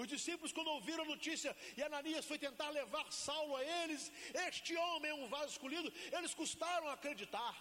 Os 0.01 0.07
discípulos, 0.14 0.55
quando 0.57 0.75
ouviram 0.77 1.05
a 1.05 1.12
notícia 1.14 1.51
e 1.77 1.83
Ananias 1.83 2.29
foi 2.31 2.38
tentar 2.47 2.70
levar 2.70 3.07
Saulo 3.12 3.55
a 3.57 3.64
eles, 3.81 4.03
este 4.49 4.75
homem 4.85 5.11
é 5.11 5.14
um 5.23 5.29
vaso 5.35 5.53
escolhido, 5.55 5.92
eles 6.16 6.33
custaram 6.40 6.88
acreditar. 6.88 7.55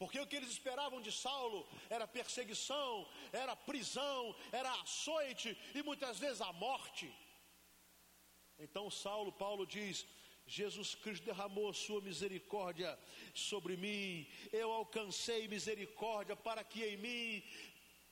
Porque 0.00 0.20
o 0.20 0.26
que 0.26 0.36
eles 0.36 0.50
esperavam 0.50 1.00
de 1.06 1.12
Saulo 1.24 1.60
era 1.88 2.06
perseguição, 2.18 2.92
era 3.32 3.56
prisão, 3.70 4.20
era 4.60 4.70
açoite 4.82 5.50
e 5.74 5.82
muitas 5.82 6.18
vezes 6.24 6.42
a 6.42 6.52
morte. 6.52 7.08
Então 8.58 8.90
Saulo, 8.90 9.32
Paulo 9.44 9.66
diz: 9.66 10.06
Jesus 10.46 10.94
Cristo 10.94 11.24
derramou 11.24 11.70
a 11.70 11.74
sua 11.74 12.00
misericórdia 12.00 12.98
sobre 13.32 13.76
mim, 13.76 14.26
eu 14.52 14.70
alcancei 14.70 15.48
misericórdia 15.48 16.36
para 16.36 16.62
que 16.62 16.84
em 16.84 16.96
mim 16.96 17.42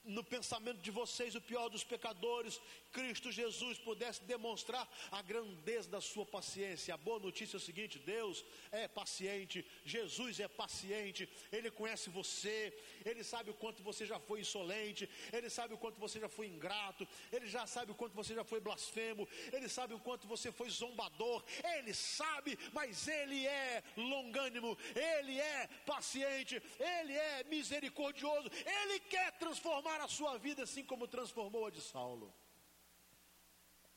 no 0.05 0.25
pensamento 0.25 0.81
de 0.81 0.91
vocês, 0.91 1.35
o 1.35 1.41
pior 1.41 1.69
dos 1.69 1.85
pecadores, 1.85 2.61
Cristo 2.91 3.31
Jesus 3.31 3.79
pudesse 3.79 4.23
demonstrar 4.25 4.89
a 5.11 5.23
grandeza 5.23 5.89
da 5.89 6.01
sua 6.01 6.27
paciência. 6.27 6.95
A 6.95 6.97
boa 6.97 7.21
notícia 7.21 7.57
é 7.57 7.59
o 7.59 7.61
seguinte: 7.61 7.99
Deus 7.99 8.45
é 8.71 8.89
paciente, 8.89 9.65
Jesus 9.85 10.41
é 10.41 10.49
paciente, 10.49 11.29
Ele 11.51 11.71
conhece 11.71 12.11
você, 12.11 12.77
Ele 13.05 13.23
sabe 13.23 13.51
o 13.51 13.55
quanto 13.55 13.83
você 13.83 14.05
já 14.05 14.19
foi 14.19 14.41
insolente, 14.41 15.09
Ele 15.33 15.49
sabe 15.49 15.75
o 15.75 15.79
quanto 15.79 16.01
você 16.01 16.19
já 16.19 16.29
foi 16.29 16.49
ingrato, 16.49 17.07
Ele 17.31 17.47
já 17.47 17.67
sabe 17.67 17.93
o 17.93 17.95
quanto 17.95 18.15
você 18.15 18.35
já 18.35 18.45
foi 18.45 18.61
blasfemo, 18.61 19.29
Ele 19.53 19.69
sabe 19.69 19.95
o 19.95 20.01
quanto 20.01 20.27
você 20.27 20.51
foi 20.51 20.69
zombador, 20.69 21.45
Ele 21.77 21.95
sabe, 21.95 22.59
mas 22.73 23.07
Ele 23.07 23.47
é 23.47 23.83
longânimo, 23.97 24.77
Ele 24.95 25.39
é 25.39 25.69
paciente, 25.87 26.61
Ele 26.79 27.13
é 27.13 27.45
misericordioso, 27.45 28.51
Ele 28.67 29.01
quer 29.01 29.33
transformar 29.39 29.92
transformar 29.93 30.01
a 30.01 30.09
sua 30.09 30.39
vida 30.39 30.63
assim 30.63 30.85
como 30.85 31.07
transformou 31.07 31.67
a 31.67 31.71
de 31.71 31.81
Saulo. 31.81 32.33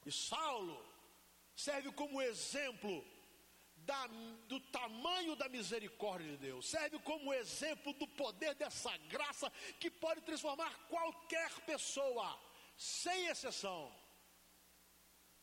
E 0.06 0.12
Saulo 0.12 0.78
serve 1.56 1.92
como 1.92 2.22
exemplo 2.22 3.04
da, 3.78 4.08
do 4.48 4.60
tamanho 4.60 5.36
da 5.36 5.48
misericórdia 5.48 6.32
de 6.32 6.38
Deus, 6.38 6.68
serve 6.68 7.00
como 7.00 7.34
exemplo 7.34 7.94
do 7.94 8.08
poder 8.08 8.56
dessa 8.56 8.96
graça 8.98 9.52
que 9.80 9.90
pode 9.90 10.22
transformar 10.22 10.74
qualquer 10.88 11.52
pessoa, 11.62 12.40
sem 12.78 13.28
exceção. 13.28 13.94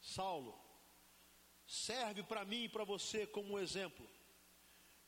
Saulo 0.01 0.61
serve 1.67 2.23
para 2.25 2.45
mim 2.45 2.65
e 2.65 2.69
para 2.69 2.85
você 2.85 3.27
como 3.27 3.59
exemplo 3.59 4.07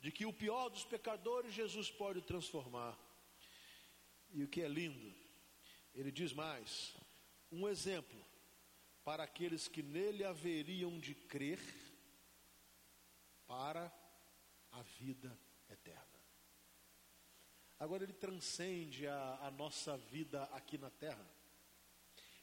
de 0.01 0.13
que 0.13 0.25
o 0.25 0.33
pior 0.33 0.69
dos 0.69 0.85
pecadores 0.85 1.53
Jesus 1.53 1.91
pode 1.91 2.23
transformar. 2.23 2.97
E 4.31 4.43
o 4.43 4.49
que 4.49 4.63
é 4.63 4.69
lindo 4.69 5.24
ele 5.95 6.11
diz 6.11 6.33
mais: 6.33 6.95
um 7.51 7.69
exemplo 7.69 8.25
para 9.05 9.23
aqueles 9.23 9.69
que 9.69 9.83
nele 9.83 10.25
haveriam 10.25 10.99
de 10.99 11.15
crer 11.15 11.61
para 13.47 13.93
a 14.73 14.83
vida 14.83 15.39
eterna. 15.69 16.03
Agora 17.79 18.03
ele 18.03 18.13
transcende 18.13 19.07
a, 19.07 19.39
a 19.43 19.51
nossa 19.51 19.97
vida 19.97 20.45
aqui 20.45 20.79
na 20.79 20.91
terra. 20.91 21.25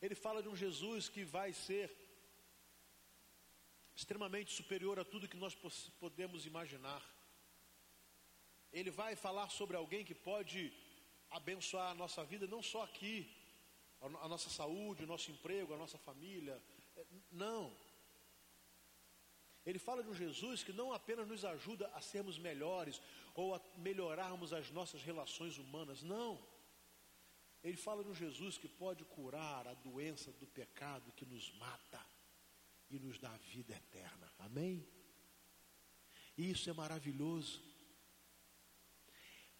Ele 0.02 0.16
fala 0.16 0.42
de 0.42 0.50
um 0.50 0.56
Jesus 0.56 1.10
que 1.10 1.24
vai 1.24 1.52
ser 1.54 1.96
extremamente 3.96 4.52
superior 4.54 5.00
a 5.00 5.06
tudo 5.06 5.28
que 5.28 5.38
nós 5.38 5.56
podemos 6.00 6.46
imaginar. 6.46 7.04
Ele 8.72 8.90
vai 8.90 9.16
falar 9.16 9.50
sobre 9.50 9.76
alguém 9.76 10.06
que 10.06 10.16
pode 10.16 10.72
abençoar 11.30 11.92
a 11.92 11.96
nossa 11.96 12.24
vida, 12.24 12.48
não 12.48 12.62
só 12.62 12.84
aqui, 12.84 13.30
a 14.02 14.28
nossa 14.28 14.50
saúde, 14.50 15.04
o 15.04 15.08
nosso 15.08 15.32
emprego, 15.32 15.74
a 15.74 15.78
nossa 15.78 15.98
família. 15.98 16.62
É, 16.96 17.06
não. 17.32 17.72
Ele 19.66 19.78
fala 19.78 20.04
de 20.04 20.10
um 20.10 20.16
Jesus 20.16 20.64
que 20.64 20.74
não 20.74 20.92
apenas 20.92 21.28
nos 21.28 21.46
ajuda 21.46 21.88
a 21.94 22.02
sermos 22.02 22.38
melhores 22.38 23.00
ou 23.36 23.54
a 23.54 23.62
melhorarmos 23.78 24.54
as 24.54 24.72
nossas 24.72 25.04
relações 25.04 25.58
humanas, 25.58 26.02
não. 26.02 26.42
Ele 27.64 27.78
fala 27.78 28.04
de 28.04 28.10
um 28.10 28.16
Jesus 28.16 28.58
que 28.58 28.68
pode 28.68 29.06
curar 29.06 29.68
a 29.68 29.76
doença 29.76 30.32
do 30.34 30.48
pecado 30.48 31.12
que 31.12 31.26
nos 31.26 31.52
mata 31.58 32.04
e 32.90 32.98
nos 32.98 33.20
dá 33.20 33.30
vida 33.54 33.76
eterna. 33.76 34.34
Amém? 34.40 34.84
Isso 36.36 36.68
é 36.68 36.74
maravilhoso. 36.74 37.62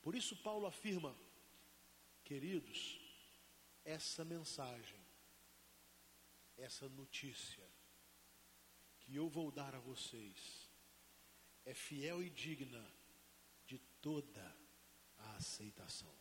Por 0.02 0.16
isso, 0.16 0.36
Paulo 0.38 0.66
afirma, 0.66 1.16
queridos, 2.24 3.01
essa 3.84 4.24
mensagem, 4.24 5.00
essa 6.58 6.88
notícia 6.90 7.68
que 9.00 9.16
eu 9.16 9.28
vou 9.30 9.52
dar 9.52 9.76
a 9.76 9.80
vocês 9.80 10.70
é 11.66 11.74
fiel 11.74 12.22
e 12.24 12.30
digna 12.30 12.86
de 13.66 13.78
toda 14.02 14.58
a 15.18 15.36
aceitação. 15.36 16.14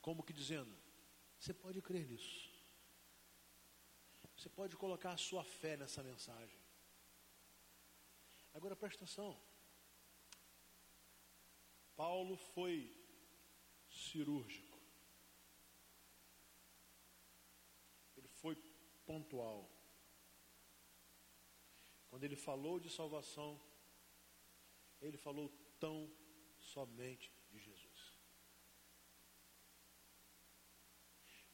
Como 0.00 0.22
que 0.22 0.32
dizendo, 0.32 0.76
você 1.38 1.52
pode 1.52 1.80
crer 1.82 2.06
nisso. 2.06 2.50
Você 4.36 4.48
pode 4.48 4.76
colocar 4.76 5.12
a 5.12 5.18
sua 5.18 5.44
fé 5.44 5.76
nessa 5.76 6.02
mensagem. 6.02 6.58
Agora 8.54 8.74
presta 8.74 9.04
atenção. 9.04 9.38
Paulo 11.94 12.36
foi 12.36 12.74
cirúrgico. 13.90 14.78
Ele 18.16 18.28
foi 18.28 18.56
pontual. 19.10 19.68
Quando 22.08 22.22
ele 22.22 22.36
falou 22.36 22.78
de 22.78 22.88
salvação, 22.88 23.60
ele 25.00 25.16
falou 25.16 25.48
tão 25.80 25.98
somente 26.60 27.32
de 27.50 27.58
Jesus. 27.58 28.00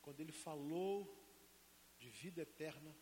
Quando 0.03 0.21
ele 0.21 0.33
falou 0.33 0.95
de 1.99 2.11
vida 2.11 2.42
eterna, 2.42 2.95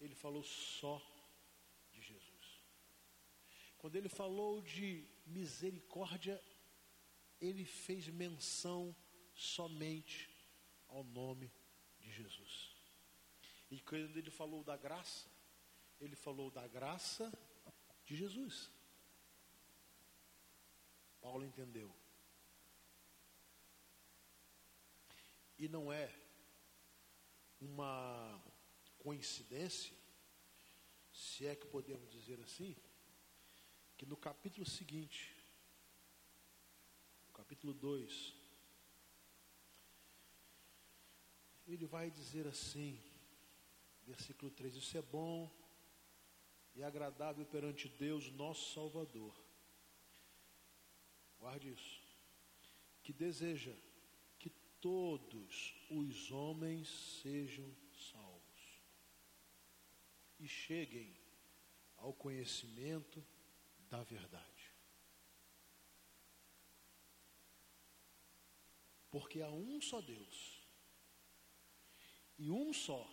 ele 0.00 0.14
falou 0.14 0.42
só 0.42 0.96
de 1.92 2.00
Jesus. 2.00 2.64
Quando 3.76 3.96
ele 3.96 4.08
falou 4.08 4.62
de 4.62 5.06
misericórdia, 5.26 6.42
ele 7.38 7.66
fez 7.66 8.08
menção 8.08 8.96
somente 9.34 10.30
ao 10.88 11.04
nome 11.04 11.52
de 12.00 12.10
Jesus. 12.10 12.71
E 13.72 13.80
quando 13.80 14.18
ele 14.18 14.30
falou 14.30 14.62
da 14.62 14.76
graça, 14.76 15.26
ele 15.98 16.14
falou 16.14 16.50
da 16.50 16.68
graça 16.68 17.32
de 18.04 18.14
Jesus. 18.14 18.70
Paulo 21.22 21.42
entendeu. 21.42 21.90
E 25.58 25.68
não 25.68 25.90
é 25.90 26.14
uma 27.62 28.44
coincidência, 28.98 29.96
se 31.10 31.46
é 31.46 31.56
que 31.56 31.66
podemos 31.66 32.10
dizer 32.10 32.38
assim, 32.42 32.76
que 33.96 34.04
no 34.04 34.18
capítulo 34.18 34.66
seguinte, 34.66 35.34
capítulo 37.32 37.72
2, 37.72 38.34
ele 41.66 41.86
vai 41.86 42.10
dizer 42.10 42.46
assim, 42.46 43.02
versículo 44.06 44.50
3: 44.50 44.76
Isso 44.76 44.96
é 44.96 45.02
bom 45.02 45.50
e 46.74 46.82
agradável 46.82 47.44
perante 47.46 47.88
Deus, 47.88 48.30
nosso 48.30 48.72
Salvador. 48.72 49.34
Guarde 51.38 51.72
isso. 51.72 52.02
Que 53.02 53.12
deseja 53.12 53.74
que 54.38 54.50
todos 54.80 55.74
os 55.90 56.30
homens 56.30 56.88
sejam 57.20 57.74
salvos 58.12 58.82
e 60.38 60.46
cheguem 60.46 61.16
ao 61.96 62.12
conhecimento 62.12 63.24
da 63.90 64.02
verdade. 64.02 64.72
Porque 69.10 69.42
há 69.42 69.50
um 69.50 69.80
só 69.80 70.00
Deus 70.00 70.66
e 72.38 72.50
um 72.50 72.72
só 72.72 73.06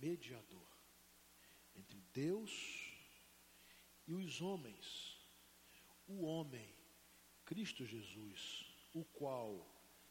mediador 0.00 0.68
entre 1.74 2.00
Deus 2.12 2.88
e 4.06 4.14
os 4.14 4.40
homens, 4.40 5.18
o 6.06 6.24
homem, 6.24 6.74
Cristo 7.44 7.84
Jesus, 7.84 8.66
o 8.94 9.04
qual 9.04 9.66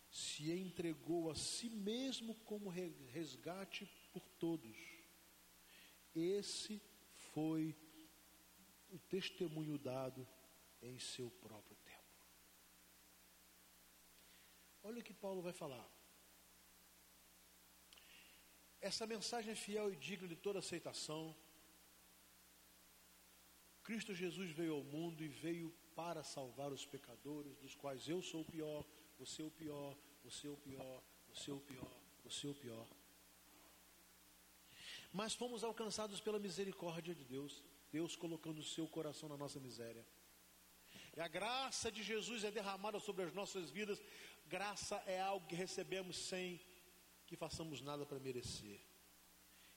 se 0.09 0.51
entregou 0.51 1.29
a 1.29 1.35
si 1.35 1.69
mesmo 1.69 2.35
como 2.45 2.69
resgate 2.69 3.85
por 4.13 4.27
todos. 4.39 4.77
Esse 6.15 6.81
foi 7.33 7.75
o 8.89 8.97
testemunho 8.97 9.77
dado 9.77 10.27
em 10.81 10.97
seu 10.97 11.29
próprio 11.29 11.75
tempo. 11.77 11.97
Olha 14.83 14.99
o 14.99 15.03
que 15.03 15.13
Paulo 15.13 15.41
vai 15.41 15.53
falar. 15.53 15.96
Essa 18.79 19.05
mensagem 19.07 19.51
é 19.51 19.55
fiel 19.55 19.91
e 19.91 19.95
digna 19.95 20.27
de 20.27 20.35
toda 20.35 20.59
aceitação 20.59 21.35
Cristo 23.87 24.13
Jesus 24.13 24.51
veio 24.51 24.73
ao 24.73 24.83
mundo 24.83 25.23
e 25.23 25.29
veio 25.29 25.73
para 25.95 26.21
salvar 26.21 26.73
os 26.73 26.85
pecadores, 26.85 27.55
dos 27.55 27.73
quais 27.73 28.09
eu 28.09 28.21
sou 28.21 28.41
o 28.41 28.45
pior, 28.45 28.85
você 29.17 29.41
é 29.41 29.45
o 29.45 29.49
pior, 29.49 29.95
você 30.25 30.45
é 30.45 30.49
o 30.49 30.57
pior, 30.57 31.01
você 31.29 31.49
é 31.49 31.53
o 31.53 31.59
pior, 31.61 31.91
você 32.21 32.47
é 32.47 32.49
o 32.49 32.53
pior. 32.53 32.85
Mas 35.13 35.35
fomos 35.35 35.63
alcançados 35.63 36.19
pela 36.19 36.37
misericórdia 36.37 37.15
de 37.15 37.23
Deus, 37.23 37.63
Deus 37.89 38.13
colocando 38.13 38.59
o 38.59 38.69
seu 38.75 38.85
coração 38.89 39.29
na 39.29 39.37
nossa 39.37 39.57
miséria. 39.57 40.05
E 41.15 41.21
a 41.21 41.29
graça 41.29 41.89
de 41.89 42.03
Jesus 42.03 42.43
é 42.43 42.51
derramada 42.51 42.99
sobre 42.99 43.23
as 43.23 43.33
nossas 43.33 43.71
vidas. 43.71 44.03
Graça 44.47 45.01
é 45.07 45.21
algo 45.21 45.47
que 45.47 45.55
recebemos 45.55 46.17
sem 46.17 46.59
que 47.27 47.35
façamos 47.35 47.81
nada 47.81 48.05
para 48.05 48.19
merecer. 48.19 48.79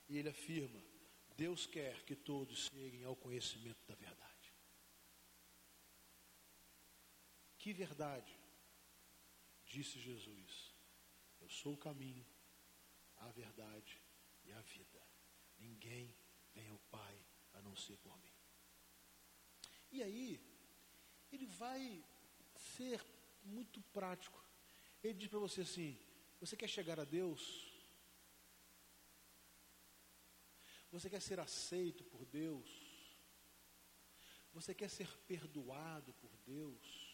E 0.09 0.17
ele 0.17 0.29
afirma: 0.29 0.83
Deus 1.37 1.67
quer 1.67 2.03
que 2.05 2.15
todos 2.15 2.69
cheguem 2.69 3.05
ao 3.05 3.17
conhecimento 3.17 3.85
da 3.87 3.95
verdade. 3.95 4.55
Que 7.59 7.73
verdade? 7.73 8.39
Disse 9.67 9.99
Jesus: 9.99 10.75
Eu 11.41 11.51
sou 11.51 11.75
o 11.75 11.79
caminho, 11.79 12.25
a 13.17 13.29
verdade 13.33 14.01
e 14.45 14.53
a 14.53 14.61
vida. 14.61 15.03
Ninguém 15.59 16.15
vem 16.55 16.69
ao 16.69 16.79
Pai 16.91 17.21
a 17.53 17.61
não 17.61 17.77
ser 17.77 17.97
por 17.99 18.17
mim. 18.19 18.33
E 19.91 20.03
aí, 20.03 20.41
ele 21.33 21.47
vai 21.47 22.03
ser 22.55 23.05
muito 23.43 23.83
prático. 23.93 24.43
Ele 25.03 25.15
diz 25.15 25.29
para 25.29 25.39
você 25.39 25.63
assim: 25.63 25.99
Você 26.41 26.57
quer 26.57 26.69
chegar 26.69 26.99
a 26.99 27.05
Deus? 27.05 27.71
Você 30.91 31.09
quer 31.09 31.21
ser 31.21 31.39
aceito 31.39 32.03
por 32.05 32.25
Deus? 32.25 32.69
Você 34.53 34.75
quer 34.75 34.89
ser 34.89 35.09
perdoado 35.29 36.13
por 36.15 36.31
Deus? 36.39 37.11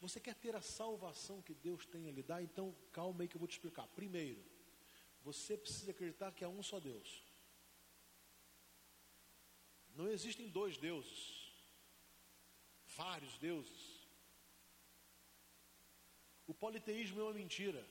Você 0.00 0.18
quer 0.18 0.34
ter 0.34 0.56
a 0.56 0.62
salvação 0.62 1.42
que 1.42 1.54
Deus 1.54 1.84
tem 1.86 2.08
a 2.08 2.12
lhe 2.12 2.22
dar? 2.22 2.42
Então, 2.42 2.74
calma 2.90 3.22
aí 3.22 3.28
que 3.28 3.36
eu 3.36 3.38
vou 3.38 3.48
te 3.48 3.52
explicar. 3.52 3.86
Primeiro, 3.88 4.44
você 5.22 5.56
precisa 5.56 5.90
acreditar 5.90 6.32
que 6.32 6.44
há 6.44 6.48
um 6.48 6.62
só 6.62 6.80
Deus. 6.80 7.22
Não 9.94 10.08
existem 10.08 10.48
dois 10.48 10.78
deuses, 10.78 11.52
vários 12.86 13.36
deuses. 13.38 14.08
O 16.46 16.54
politeísmo 16.54 17.20
é 17.20 17.24
uma 17.24 17.34
mentira. 17.34 17.84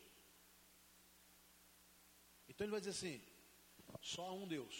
Então 2.57 2.65
ele 2.65 2.71
vai 2.71 2.79
dizer 2.79 2.95
assim: 2.97 3.21
só 4.01 4.23
há 4.29 4.33
um 4.33 4.47
Deus. 4.47 4.75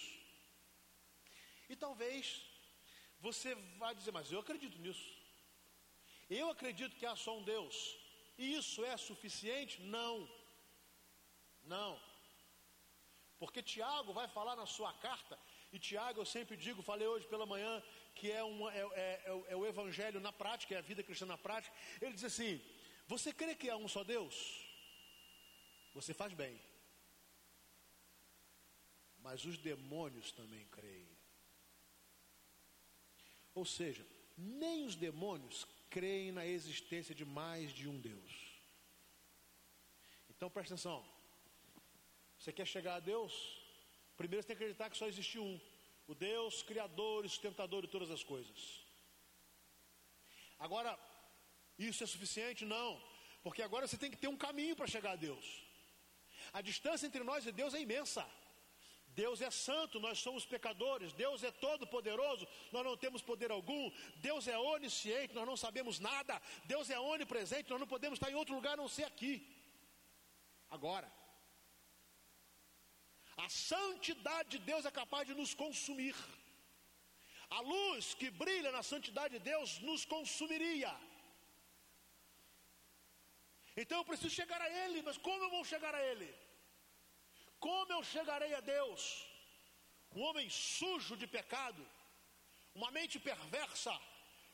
E 1.70 1.76
talvez 1.76 2.44
você 3.20 3.54
vá 3.78 3.94
dizer, 3.94 4.12
mas 4.12 4.32
eu 4.32 4.40
acredito 4.40 4.80
nisso. 4.80 5.08
Eu 6.28 6.50
acredito 6.50 6.96
que 6.96 7.06
há 7.06 7.16
só 7.16 7.38
um 7.38 7.44
Deus. 7.44 7.76
E 8.36 8.56
isso 8.56 8.84
é 8.84 8.98
suficiente? 8.98 9.80
Não. 9.84 10.28
Não. 11.63 12.02
Porque 13.38 13.62
Tiago 13.62 14.12
vai 14.12 14.28
falar 14.28 14.56
na 14.56 14.66
sua 14.66 14.92
carta, 14.94 15.38
e 15.72 15.78
Tiago, 15.78 16.22
eu 16.22 16.26
sempre 16.26 16.58
digo, 16.58 16.82
falei 16.82 17.08
hoje 17.08 17.28
pela 17.28 17.46
manhã, 17.46 17.84
que 18.16 18.32
é, 18.32 18.40
é, 18.40 18.42
é, 18.42 19.22
é, 19.26 19.44
é 19.50 19.56
o 19.56 19.68
evangelho 19.68 20.20
na 20.20 20.34
prática, 20.34 20.74
é 20.74 20.80
a 20.80 20.82
vida 20.82 21.04
cristã 21.04 21.28
na 21.28 21.38
prática. 21.38 21.76
Ele 22.02 22.13
diz 22.13 22.24
assim: 22.24 22.60
Você 23.06 23.32
crê 23.32 23.54
que 23.54 23.70
há 23.70 23.78
um 23.78 23.88
só 23.88 24.04
Deus? 24.04 24.66
Você 25.94 26.12
faz 26.12 26.34
bem. 26.34 26.60
Mas 29.28 29.44
os 29.44 29.58
demônios 29.58 30.32
também 30.32 30.66
creem. 30.72 31.10
Ou 33.54 33.66
seja, 33.66 34.06
nem 34.38 34.86
os 34.86 34.96
demônios 34.96 35.67
creem 35.90 36.32
na 36.32 36.46
existência 36.46 37.13
de 37.13 37.25
mais 37.25 37.73
de 37.73 37.90
um 37.90 38.00
Deus. 38.00 38.34
Então 40.30 40.50
preste 40.50 40.71
atenção. 40.71 41.06
Você 42.40 42.54
quer 42.54 42.65
chegar 42.65 42.96
a 42.96 43.02
Deus? 43.02 43.34
Primeiro 44.15 44.42
você 44.42 44.48
tem 44.48 44.56
que 44.56 44.63
acreditar 44.63 44.90
que 44.90 45.02
só 45.02 45.08
existe 45.10 45.38
um: 45.38 45.60
o 46.08 46.15
Deus 46.15 46.63
Criador 46.63 47.25
e 47.25 47.30
sustentador 47.30 47.82
de 47.82 47.90
todas 47.90 48.10
as 48.10 48.23
coisas. 48.23 48.60
Agora, 50.58 50.98
isso 51.78 52.02
é 52.02 52.08
suficiente? 52.08 52.63
Não, 52.63 52.90
porque 53.44 53.62
agora 53.62 53.88
você 53.88 53.98
tem 53.98 54.10
que 54.10 54.23
ter 54.23 54.30
um 54.30 54.44
caminho 54.48 54.75
para 54.78 54.94
chegar 54.96 55.12
a 55.12 55.23
Deus. 55.30 55.46
A 56.54 56.62
distância 56.62 57.08
entre 57.08 57.25
nós 57.25 57.46
e 57.46 57.52
Deus 57.52 57.73
é 57.73 57.82
imensa. 57.82 58.25
Deus 59.22 59.42
é 59.48 59.50
santo, 59.68 60.02
nós 60.06 60.18
somos 60.26 60.44
pecadores. 60.54 61.13
Deus 61.24 61.44
é 61.50 61.52
todo-poderoso, 61.65 62.44
nós 62.74 62.84
não 62.88 62.96
temos 63.04 63.22
poder 63.30 63.50
algum. 63.58 63.86
Deus 64.28 64.44
é 64.56 64.58
onisciente, 64.74 65.38
nós 65.38 65.48
não 65.52 65.58
sabemos 65.65 65.96
nada. 66.10 66.36
Deus 66.74 66.90
é 66.96 67.00
onipresente, 67.13 67.72
nós 67.72 67.82
não 67.84 67.92
podemos 67.94 68.18
estar 68.18 68.32
em 68.32 68.40
outro 68.42 68.58
lugar 68.58 68.74
a 68.74 68.82
não 68.84 68.90
ser 68.98 69.06
aqui. 69.12 69.34
Agora, 70.70 71.10
a 73.46 73.50
santidade 73.50 74.50
de 74.56 74.60
Deus 74.72 74.86
é 74.86 74.92
capaz 75.02 75.26
de 75.30 75.36
nos 75.42 75.54
consumir. 75.63 76.15
A 77.58 77.62
luz 77.74 78.13
que 78.20 78.30
brilha 78.44 78.72
na 78.78 78.84
santidade 78.94 79.34
de 79.38 79.44
Deus 79.52 79.80
nos 79.90 80.04
consumiria. 80.15 80.94
Então 83.82 83.98
eu 84.00 84.10
preciso 84.12 84.38
chegar 84.42 84.62
a 84.68 84.70
Ele, 84.84 85.02
mas 85.08 85.18
como 85.30 85.44
eu 85.46 85.54
vou 85.56 85.63
chegar 85.74 85.96
a 85.96 86.04
Ele? 86.12 86.30
Como 87.60 87.91
eu 87.93 88.03
chegarei 88.03 88.53
a 88.53 88.60
Deus? 88.60 89.25
Um 90.15 90.21
homem 90.21 90.49
sujo 90.49 91.15
de 91.17 91.27
pecado, 91.27 91.85
uma 92.73 92.91
mente 92.91 93.19
perversa, 93.19 93.93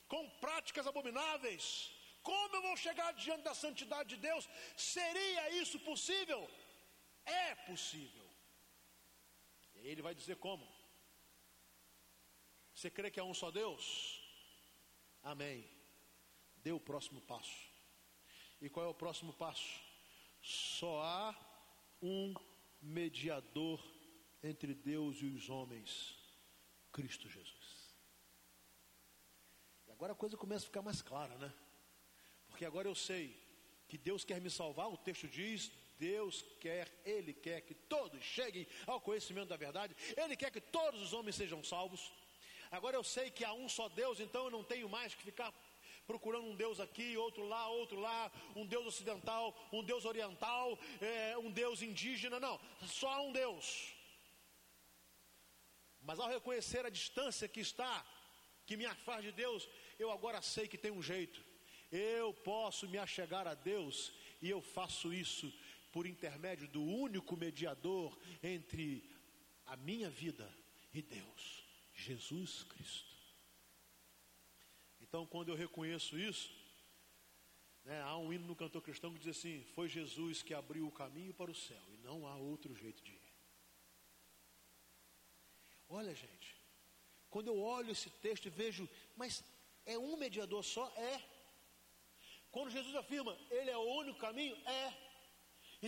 com 0.08 0.28
práticas 0.44 0.86
abomináveis. 0.86 1.90
Como 2.22 2.56
eu 2.56 2.62
vou 2.62 2.76
chegar 2.76 3.12
diante 3.12 3.42
da 3.42 3.54
santidade 3.54 4.08
de 4.14 4.16
Deus? 4.16 4.48
Seria 4.76 5.50
isso 5.62 5.78
possível? 5.80 6.50
É 7.24 7.54
possível. 7.70 8.28
E 9.74 9.88
ele 9.88 10.02
vai 10.02 10.14
dizer 10.14 10.36
como. 10.36 10.66
Você 12.74 12.90
crê 12.90 13.10
que 13.10 13.20
é 13.20 13.24
um 13.24 13.34
só 13.34 13.50
Deus? 13.50 13.84
Amém. 15.22 15.68
Dê 16.56 16.72
o 16.72 16.80
próximo 16.80 17.20
passo. 17.20 17.60
E 18.60 18.68
qual 18.70 18.86
é 18.86 18.88
o 18.88 18.94
próximo 18.94 19.32
passo? 19.34 19.80
Só 20.42 21.02
há 21.02 21.34
um 22.00 22.34
mediador 22.84 23.82
entre 24.42 24.74
Deus 24.74 25.16
e 25.22 25.26
os 25.26 25.48
homens, 25.48 26.14
Cristo 26.92 27.28
Jesus. 27.28 27.94
E 29.86 29.92
agora 29.92 30.12
a 30.12 30.16
coisa 30.16 30.36
começa 30.36 30.64
a 30.64 30.66
ficar 30.66 30.82
mais 30.82 31.00
clara, 31.00 31.36
né? 31.38 31.52
Porque 32.48 32.64
agora 32.64 32.86
eu 32.86 32.94
sei 32.94 33.36
que 33.88 33.96
Deus 33.96 34.24
quer 34.24 34.40
me 34.40 34.50
salvar, 34.50 34.88
o 34.88 34.96
texto 34.96 35.26
diz: 35.26 35.72
Deus 35.98 36.44
quer, 36.60 36.88
Ele 37.04 37.32
quer 37.32 37.62
que 37.62 37.74
todos 37.74 38.22
cheguem 38.22 38.66
ao 38.86 39.00
conhecimento 39.00 39.48
da 39.48 39.56
verdade, 39.56 39.96
Ele 40.16 40.36
quer 40.36 40.50
que 40.50 40.60
todos 40.60 41.00
os 41.00 41.12
homens 41.12 41.36
sejam 41.36 41.64
salvos. 41.64 42.12
Agora 42.70 42.96
eu 42.96 43.04
sei 43.04 43.30
que 43.30 43.44
há 43.44 43.52
um 43.52 43.68
só 43.68 43.88
Deus, 43.88 44.20
então 44.20 44.44
eu 44.44 44.50
não 44.50 44.64
tenho 44.64 44.88
mais 44.88 45.14
que 45.14 45.22
ficar 45.22 45.52
procurando 46.06 46.46
um 46.46 46.54
Deus 46.54 46.80
aqui, 46.80 47.16
outro 47.16 47.46
lá, 47.46 47.68
outro 47.68 47.98
lá, 47.98 48.30
um 48.54 48.66
Deus 48.66 48.86
ocidental, 48.86 49.54
um 49.72 49.82
Deus 49.82 50.04
oriental, 50.04 50.78
é, 51.00 51.36
um 51.38 51.50
Deus 51.50 51.82
indígena, 51.82 52.38
não, 52.38 52.60
só 52.86 53.08
há 53.10 53.22
um 53.22 53.32
Deus. 53.32 53.94
Mas 56.00 56.20
ao 56.20 56.28
reconhecer 56.28 56.84
a 56.84 56.90
distância 56.90 57.48
que 57.48 57.60
está, 57.60 58.04
que 58.66 58.76
me 58.76 58.86
afasta 58.86 59.22
de 59.22 59.32
Deus, 59.32 59.68
eu 59.98 60.10
agora 60.10 60.42
sei 60.42 60.68
que 60.68 60.78
tem 60.78 60.90
um 60.90 61.02
jeito. 61.02 61.44
Eu 61.90 62.32
posso 62.34 62.88
me 62.88 62.98
achegar 62.98 63.46
a 63.46 63.54
Deus 63.54 64.12
e 64.42 64.50
eu 64.50 64.60
faço 64.60 65.12
isso 65.12 65.52
por 65.92 66.06
intermédio 66.06 66.68
do 66.68 66.82
único 66.82 67.36
mediador 67.36 68.18
entre 68.42 69.08
a 69.64 69.76
minha 69.76 70.10
vida 70.10 70.52
e 70.92 71.00
Deus, 71.00 71.64
Jesus 71.94 72.64
Cristo. 72.64 73.13
Então, 75.14 75.26
quando 75.26 75.50
eu 75.50 75.54
reconheço 75.54 76.18
isso, 76.18 76.52
né, 77.84 78.02
há 78.02 78.16
um 78.16 78.32
hino 78.32 78.48
no 78.48 78.56
cantor 78.56 78.82
cristão 78.82 79.12
que 79.12 79.20
diz 79.20 79.36
assim: 79.38 79.62
Foi 79.72 79.88
Jesus 79.88 80.42
que 80.42 80.52
abriu 80.52 80.88
o 80.88 80.90
caminho 80.90 81.32
para 81.32 81.52
o 81.52 81.54
céu, 81.54 81.84
e 81.92 81.96
não 81.98 82.26
há 82.26 82.34
outro 82.34 82.74
jeito 82.74 83.00
de 83.00 83.12
ir. 83.12 83.32
Olha, 85.88 86.12
gente, 86.16 86.56
quando 87.30 87.46
eu 87.46 87.60
olho 87.60 87.92
esse 87.92 88.10
texto 88.10 88.46
e 88.46 88.50
vejo, 88.50 88.88
mas 89.14 89.44
é 89.86 89.96
um 89.96 90.16
mediador 90.16 90.64
só? 90.64 90.92
É. 90.96 91.22
Quando 92.50 92.70
Jesus 92.70 92.96
afirma, 92.96 93.38
Ele 93.52 93.70
é 93.70 93.78
o 93.78 93.88
único 94.00 94.18
caminho? 94.18 94.56
É. 94.66 94.92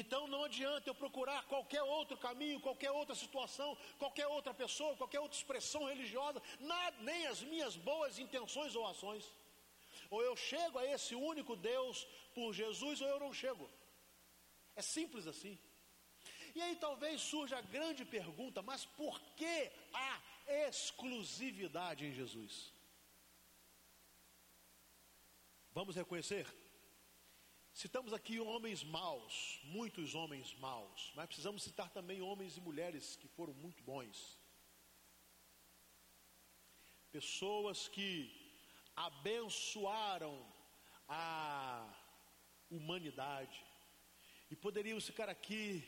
Então 0.00 0.22
não 0.32 0.44
adianta 0.44 0.90
eu 0.90 0.94
procurar 0.94 1.42
qualquer 1.52 1.82
outro 1.82 2.16
caminho, 2.18 2.60
qualquer 2.60 2.90
outra 2.90 3.14
situação, 3.14 3.68
qualquer 3.98 4.26
outra 4.26 4.52
pessoa, 4.62 4.98
qualquer 5.00 5.20
outra 5.20 5.38
expressão 5.38 5.84
religiosa, 5.92 6.42
nada, 6.60 6.96
nem 7.00 7.26
as 7.26 7.40
minhas 7.52 7.76
boas 7.76 8.18
intenções 8.18 8.76
ou 8.76 8.86
ações. 8.86 9.24
Ou 10.10 10.22
eu 10.22 10.36
chego 10.36 10.78
a 10.78 10.84
esse 10.84 11.14
único 11.14 11.56
Deus 11.56 12.06
por 12.34 12.52
Jesus, 12.52 13.00
ou 13.00 13.08
eu 13.08 13.18
não 13.18 13.32
chego. 13.32 13.70
É 14.74 14.82
simples 14.82 15.26
assim. 15.26 15.58
E 16.54 16.60
aí 16.60 16.76
talvez 16.76 17.22
surja 17.22 17.56
a 17.56 17.68
grande 17.76 18.04
pergunta: 18.04 18.60
mas 18.60 18.84
por 18.84 19.18
que 19.38 19.72
a 19.94 20.22
exclusividade 20.68 22.04
em 22.04 22.12
Jesus? 22.12 22.54
Vamos 25.72 25.96
reconhecer? 25.96 26.46
Citamos 27.76 28.14
aqui 28.14 28.40
homens 28.40 28.82
maus, 28.82 29.60
muitos 29.64 30.14
homens 30.14 30.54
maus, 30.54 31.12
mas 31.14 31.26
precisamos 31.26 31.62
citar 31.62 31.90
também 31.90 32.22
homens 32.22 32.56
e 32.56 32.60
mulheres 32.62 33.16
que 33.16 33.28
foram 33.28 33.52
muito 33.52 33.84
bons. 33.84 34.40
Pessoas 37.12 37.86
que 37.86 38.34
abençoaram 38.96 40.34
a 41.06 41.86
humanidade. 42.70 43.62
E 44.50 44.56
poderíamos 44.56 45.04
ficar 45.04 45.28
aqui 45.28 45.86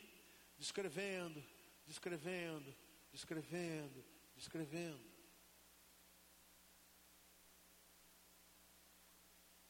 descrevendo, 0.59 1.43
descrevendo, 1.87 2.71
descrevendo, 3.11 4.05
descrevendo. 4.35 5.08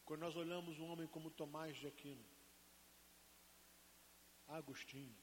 Quando 0.10 0.22
nós 0.22 0.36
olhamos 0.36 0.80
um 0.80 0.86
homem 0.86 1.08
como 1.08 1.30
Tomás 1.30 1.78
de 1.78 1.86
Aquino, 1.86 2.26
Agostinho, 4.48 5.16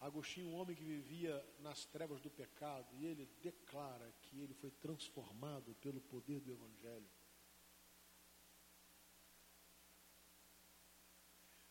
Agostinho, 0.00 0.48
um 0.48 0.56
homem 0.56 0.74
que 0.74 0.82
vivia 0.82 1.40
nas 1.60 1.84
trevas 1.84 2.20
do 2.20 2.28
pecado, 2.28 2.92
e 2.96 3.06
ele 3.06 3.26
declara 3.40 4.12
que 4.22 4.40
ele 4.40 4.52
foi 4.54 4.72
transformado 4.72 5.72
pelo 5.76 6.00
poder 6.00 6.40
do 6.40 6.50
Evangelho. 6.50 7.08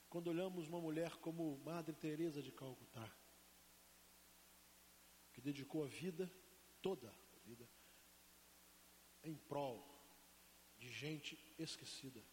Quando 0.07 0.27
olhamos 0.27 0.69
uma 0.69 0.79
mulher 0.79 1.17
como 1.17 1.57
Madre 1.65 1.93
Teresa 1.93 2.41
de 2.41 2.53
Calcutá, 2.53 3.13
que 5.33 5.41
dedicou 5.41 5.83
a 5.83 5.87
vida 5.87 6.31
toda 6.81 7.09
a 7.09 7.39
vida 7.39 7.69
em 9.21 9.35
prol 9.35 9.98
de 10.79 10.89
gente 10.89 11.37
esquecida. 11.57 12.23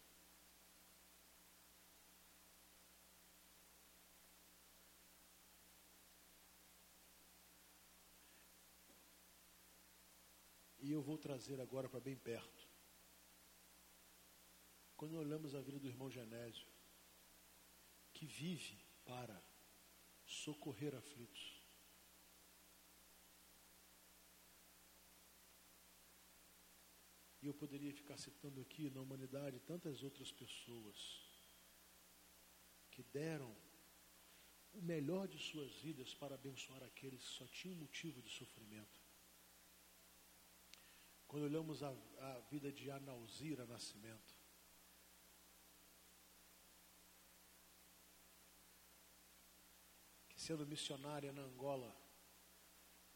E 10.79 10.91
eu 10.91 11.01
vou 11.01 11.17
trazer 11.17 11.59
agora 11.59 11.89
para 11.89 11.99
bem 11.99 12.15
perto. 12.15 12.65
Quando 14.95 15.17
olhamos 15.17 15.53
a 15.53 15.61
vida 15.61 15.77
do 15.77 15.87
irmão 15.87 16.09
Genésio, 16.09 16.67
que 18.13 18.25
vive 18.25 18.79
para 19.03 19.43
socorrer 20.23 20.95
aflitos, 20.95 21.56
Eu 27.47 27.53
poderia 27.53 27.93
ficar 27.93 28.17
citando 28.17 28.59
aqui 28.59 28.89
na 28.89 28.99
humanidade 28.99 29.57
tantas 29.61 30.03
outras 30.03 30.29
pessoas 30.33 30.97
que 32.91 33.01
deram 33.03 33.55
o 34.73 34.81
melhor 34.81 35.29
de 35.29 35.39
suas 35.39 35.71
vidas 35.77 36.13
para 36.13 36.35
abençoar 36.35 36.83
aqueles 36.83 37.21
que 37.21 37.29
só 37.29 37.47
tinham 37.47 37.77
motivo 37.77 38.21
de 38.21 38.29
sofrimento. 38.29 39.01
Quando 41.25 41.43
olhamos 41.43 41.81
a, 41.81 41.89
a 41.89 42.39
vida 42.51 42.69
de 42.69 42.91
Anauzira 42.91 43.65
Nascimento, 43.65 44.35
que 50.27 50.41
sendo 50.41 50.67
missionária 50.67 51.31
na 51.31 51.43
Angola, 51.43 51.95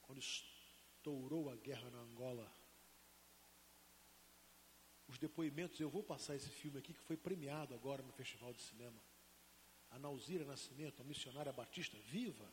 quando 0.02 0.20
estourou 0.20 1.50
a 1.50 1.58
guerra 1.58 1.90
na 1.90 2.00
Angola, 2.00 2.61
os 5.12 5.18
depoimentos, 5.18 5.78
eu 5.78 5.90
vou 5.90 6.02
passar 6.02 6.38
esse 6.38 6.50
filme 6.50 6.80
aqui 6.80 6.94
que 6.94 7.02
foi 7.02 7.18
premiado 7.18 7.76
agora 7.76 8.02
no 8.02 8.14
Festival 8.14 8.54
de 8.54 8.62
Cinema. 8.62 8.98
A 9.90 10.00
Nauzira 10.00 10.46
Nascimento, 10.46 11.02
a 11.02 11.04
missionária 11.04 11.52
batista, 11.52 11.98
viva, 12.00 12.50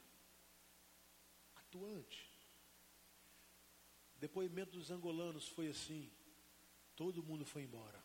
atuante. 1.54 2.28
Depoimento 4.16 4.72
dos 4.72 4.90
angolanos 4.90 5.46
foi 5.46 5.68
assim: 5.68 6.10
todo 6.96 7.22
mundo 7.22 7.46
foi 7.46 7.62
embora, 7.62 8.04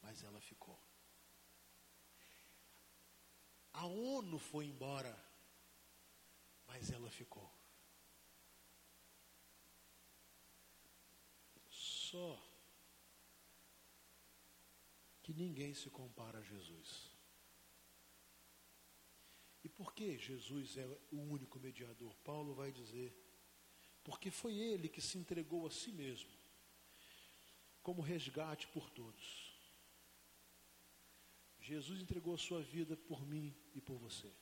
mas 0.00 0.24
ela 0.24 0.40
ficou. 0.40 0.80
A 3.74 3.84
ONU 3.84 4.38
foi 4.38 4.64
embora, 4.64 5.14
mas 6.66 6.90
ela 6.90 7.10
ficou. 7.10 7.52
Só 12.14 12.40
que 15.20 15.34
ninguém 15.34 15.74
se 15.74 15.90
compara 15.90 16.38
a 16.38 16.42
Jesus. 16.42 17.10
E 19.64 19.68
por 19.68 19.92
que 19.92 20.16
Jesus 20.16 20.76
é 20.76 20.86
o 21.10 21.16
único 21.16 21.58
mediador? 21.58 22.14
Paulo 22.18 22.54
vai 22.54 22.70
dizer, 22.70 23.12
porque 24.04 24.30
foi 24.30 24.54
ele 24.56 24.88
que 24.88 25.00
se 25.00 25.18
entregou 25.18 25.66
a 25.66 25.70
si 25.72 25.90
mesmo, 25.90 26.30
como 27.82 28.00
resgate 28.00 28.68
por 28.68 28.88
todos. 28.90 29.52
Jesus 31.58 32.00
entregou 32.00 32.34
a 32.34 32.38
sua 32.38 32.62
vida 32.62 32.96
por 32.96 33.26
mim 33.26 33.56
e 33.74 33.80
por 33.80 33.98
você. 33.98 34.32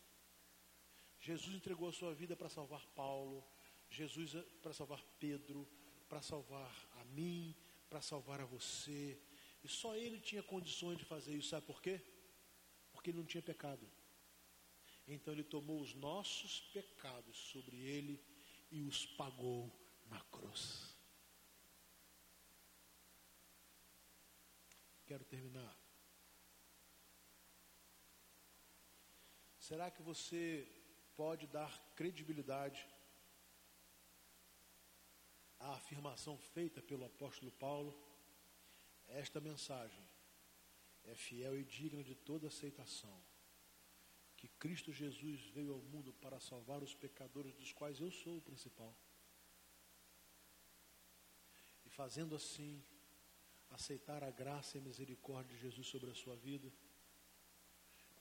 Jesus 1.20 1.54
entregou 1.54 1.88
a 1.88 1.92
sua 1.92 2.12
vida 2.12 2.36
para 2.36 2.50
salvar 2.50 2.84
Paulo, 2.88 3.42
Jesus 3.88 4.34
eh, 4.34 4.42
para 4.60 4.74
salvar 4.74 5.02
Pedro, 5.18 5.66
para 6.12 6.20
salvar 6.20 6.70
a 7.00 7.04
mim, 7.06 7.56
para 7.88 8.02
salvar 8.02 8.38
a 8.38 8.44
você. 8.44 9.18
E 9.64 9.68
só 9.68 9.96
ele 9.96 10.20
tinha 10.20 10.42
condições 10.42 10.98
de 10.98 11.06
fazer 11.06 11.34
isso, 11.34 11.48
sabe 11.48 11.64
por 11.64 11.80
quê? 11.80 12.02
Porque 12.92 13.08
ele 13.08 13.16
não 13.16 13.24
tinha 13.24 13.42
pecado. 13.42 13.90
Então 15.08 15.32
ele 15.32 15.42
tomou 15.42 15.80
os 15.80 15.94
nossos 15.94 16.60
pecados 16.76 17.34
sobre 17.34 17.78
ele 17.78 18.22
e 18.70 18.82
os 18.82 19.06
pagou 19.06 19.72
na 20.10 20.20
cruz. 20.24 20.94
Quero 25.06 25.24
terminar. 25.24 25.74
Será 29.58 29.90
que 29.90 30.02
você 30.02 30.68
pode 31.16 31.46
dar 31.46 31.72
credibilidade 31.94 32.86
à 35.62 35.74
afirmação 35.74 36.36
feita 36.38 36.80
pelo 36.82 37.04
apóstolo 37.04 37.50
Paulo? 37.52 37.92
Esta 39.08 39.40
mensagem 39.40 40.04
é 41.04 41.14
fiel 41.14 41.58
e 41.58 41.64
digna 41.64 42.02
de 42.02 42.14
toda 42.14 42.48
aceitação 42.48 43.22
que 44.42 44.48
Cristo 44.48 44.92
Jesus 44.92 45.40
veio 45.50 45.72
ao 45.72 45.78
mundo 45.78 46.12
para 46.14 46.40
salvar 46.40 46.82
os 46.82 46.96
pecadores, 46.96 47.54
dos 47.54 47.72
quais 47.72 48.00
eu 48.00 48.10
sou 48.10 48.38
o 48.38 48.42
principal. 48.42 48.92
E 51.86 51.90
fazendo 51.90 52.34
assim, 52.34 52.84
aceitar 53.70 54.24
a 54.24 54.32
graça 54.32 54.76
e 54.76 54.80
a 54.80 54.82
misericórdia 54.82 55.54
de 55.54 55.62
Jesus 55.62 55.86
sobre 55.86 56.10
a 56.10 56.14
sua 56.14 56.34
vida, 56.34 56.72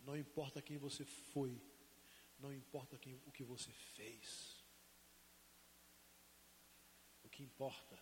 não 0.03 0.15
importa 0.15 0.61
quem 0.61 0.77
você 0.77 1.03
foi, 1.03 1.59
não 2.37 2.53
importa 2.53 2.99
quem, 2.99 3.19
o 3.25 3.31
que 3.31 3.43
você 3.43 3.71
fez. 3.71 4.60
Que 7.41 7.45
importa 7.45 7.99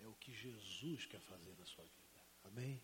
é 0.00 0.06
o 0.08 0.16
que 0.16 0.32
Jesus 0.32 1.06
quer 1.06 1.20
fazer 1.20 1.56
na 1.56 1.64
sua 1.64 1.84
vida. 1.84 2.20
Amém? 2.42 2.82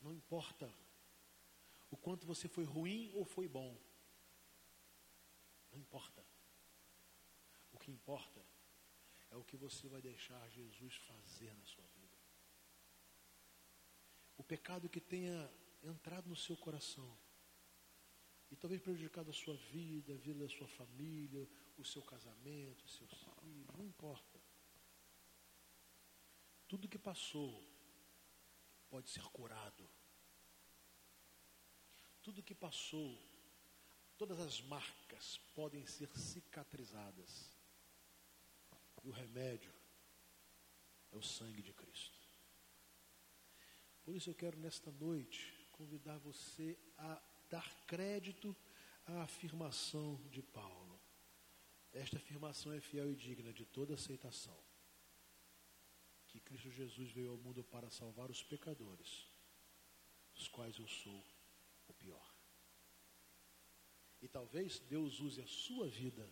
Não 0.00 0.14
importa 0.14 0.72
o 1.90 1.96
quanto 1.96 2.24
você 2.24 2.46
foi 2.46 2.62
ruim 2.62 3.10
ou 3.14 3.24
foi 3.24 3.48
bom. 3.48 3.76
Não 5.72 5.80
importa. 5.80 6.24
O 7.72 7.80
que 7.80 7.90
importa 7.90 8.40
é 9.28 9.36
o 9.36 9.42
que 9.42 9.56
você 9.56 9.88
vai 9.88 10.00
deixar 10.00 10.48
Jesus 10.50 10.94
fazer 10.94 11.52
na 11.52 11.64
sua 11.64 11.86
vida. 11.96 12.16
O 14.36 14.44
pecado 14.44 14.88
que 14.88 15.00
tenha 15.00 15.52
entrado 15.82 16.28
no 16.28 16.36
seu 16.36 16.56
coração 16.56 17.18
e 18.54 18.56
talvez 18.56 18.80
prejudicado 18.80 19.30
a 19.30 19.34
sua 19.34 19.56
vida, 19.56 20.14
a 20.14 20.16
vida 20.16 20.46
da 20.46 20.48
sua 20.48 20.68
família, 20.68 21.48
o 21.76 21.84
seu 21.84 22.02
casamento, 22.02 22.84
os 22.84 22.94
seus 22.94 23.12
filhos, 23.42 23.76
não 23.76 23.84
importa. 23.84 24.40
Tudo 26.68 26.88
que 26.88 26.98
passou 26.98 27.62
pode 28.88 29.10
ser 29.10 29.24
curado 29.24 29.84
tudo 32.24 32.42
que 32.42 32.54
passou, 32.54 33.22
todas 34.16 34.40
as 34.40 34.62
marcas 34.62 35.36
podem 35.54 35.86
ser 35.86 36.08
cicatrizadas. 36.16 37.54
E 39.02 39.08
o 39.10 39.12
remédio 39.12 39.74
é 41.12 41.16
o 41.16 41.22
sangue 41.22 41.60
de 41.60 41.74
Cristo. 41.74 42.18
Por 44.02 44.14
isso 44.16 44.30
eu 44.30 44.34
quero 44.34 44.58
nesta 44.58 44.90
noite 44.90 45.68
convidar 45.70 46.16
você 46.16 46.78
a 46.96 47.22
dar 47.48 47.68
crédito 47.86 48.56
à 49.06 49.22
afirmação 49.22 50.20
de 50.30 50.42
Paulo. 50.42 51.00
Esta 51.92 52.16
afirmação 52.16 52.72
é 52.72 52.80
fiel 52.80 53.12
e 53.12 53.14
digna 53.14 53.52
de 53.52 53.64
toda 53.64 53.94
aceitação. 53.94 54.58
Que 56.28 56.40
Cristo 56.40 56.70
Jesus 56.70 57.10
veio 57.12 57.30
ao 57.30 57.36
mundo 57.36 57.62
para 57.62 57.90
salvar 57.90 58.30
os 58.30 58.42
pecadores, 58.42 59.28
dos 60.34 60.48
quais 60.48 60.76
eu 60.78 60.88
sou 60.88 61.24
o 61.86 61.94
pior. 61.94 62.34
E 64.20 64.26
talvez 64.26 64.80
Deus 64.80 65.20
use 65.20 65.40
a 65.40 65.46
sua 65.46 65.88
vida 65.88 66.28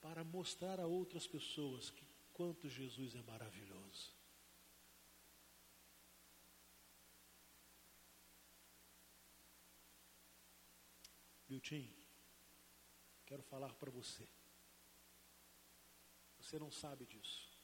para 0.00 0.24
mostrar 0.24 0.78
a 0.80 0.86
outras 0.86 1.26
pessoas 1.26 1.90
que 1.90 2.06
quanto 2.32 2.68
Jesus 2.68 3.14
é 3.14 3.22
maravilhoso. 3.22 4.17
Milton, 11.48 11.88
quero 13.26 13.42
falar 13.42 13.74
para 13.74 13.90
você. 13.90 14.28
Você 16.38 16.58
não 16.58 16.70
sabe 16.70 17.06
disso. 17.06 17.58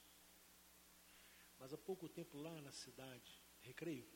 Mas 1.59 1.72
há 1.72 1.78
pouco 1.78 2.09
tempo 2.09 2.39
lá 2.39 2.61
na 2.61 2.72
cidade, 2.72 3.41
recreio, 3.61 4.07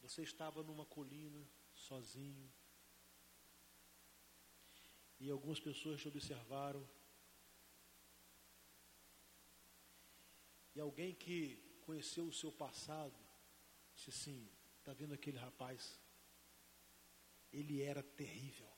você 0.00 0.22
estava 0.22 0.62
numa 0.62 0.84
colina, 0.84 1.48
sozinho, 1.74 2.52
e 5.18 5.30
algumas 5.30 5.60
pessoas 5.60 6.00
te 6.00 6.08
observaram. 6.08 6.84
E 10.74 10.80
alguém 10.80 11.14
que 11.14 11.78
conheceu 11.82 12.26
o 12.26 12.32
seu 12.32 12.50
passado 12.50 13.16
disse 13.94 14.10
assim: 14.10 14.50
está 14.78 14.92
vendo 14.92 15.14
aquele 15.14 15.38
rapaz? 15.38 16.00
Ele 17.52 17.82
era 17.82 18.02
terrível. 18.02 18.70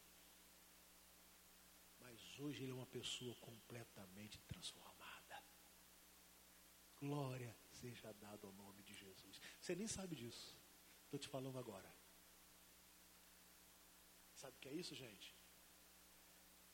Mas 1.98 2.38
hoje 2.38 2.62
ele 2.62 2.72
é 2.72 2.74
uma 2.74 2.86
pessoa 2.86 3.34
completamente 3.36 4.38
transformada. 4.42 5.42
Glória 6.96 7.56
seja 7.70 8.12
dada 8.14 8.46
ao 8.46 8.52
nome 8.52 8.82
de 8.82 8.94
Jesus. 8.94 9.40
Você 9.60 9.74
nem 9.74 9.86
sabe 9.86 10.16
disso. 10.16 10.58
Estou 11.04 11.18
te 11.18 11.28
falando 11.28 11.58
agora. 11.58 11.90
Sabe 14.34 14.56
o 14.56 14.60
que 14.60 14.68
é 14.68 14.74
isso, 14.74 14.94
gente? 14.94 15.34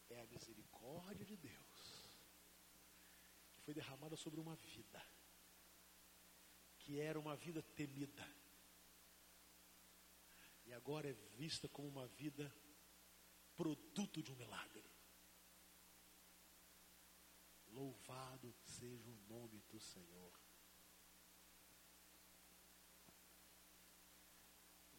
É 0.09 0.20
a 0.20 0.26
misericórdia 0.26 1.24
de 1.24 1.36
Deus 1.36 1.80
que 3.53 3.61
foi 3.61 3.74
derramada 3.74 4.16
sobre 4.16 4.40
uma 4.40 4.57
vida 4.57 5.01
que 6.80 6.98
era 6.98 7.20
uma 7.20 7.36
vida 7.36 7.62
temida 7.62 8.26
e 10.70 10.72
agora 10.72 11.10
é 11.10 11.12
vista 11.36 11.68
como 11.68 11.88
uma 11.88 12.06
vida 12.06 12.54
produto 13.56 14.22
de 14.22 14.30
um 14.30 14.36
milagre. 14.36 14.88
Louvado 17.72 18.54
seja 18.62 19.10
o 19.10 19.16
nome 19.28 19.60
do 19.68 19.80
Senhor. 19.80 20.32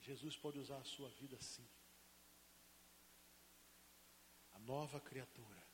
Jesus 0.01 0.35
pode 0.35 0.59
usar 0.59 0.79
a 0.79 0.83
sua 0.83 1.09
vida 1.11 1.37
assim. 1.37 1.65
A 4.51 4.59
nova 4.59 4.99
criatura. 4.99 5.65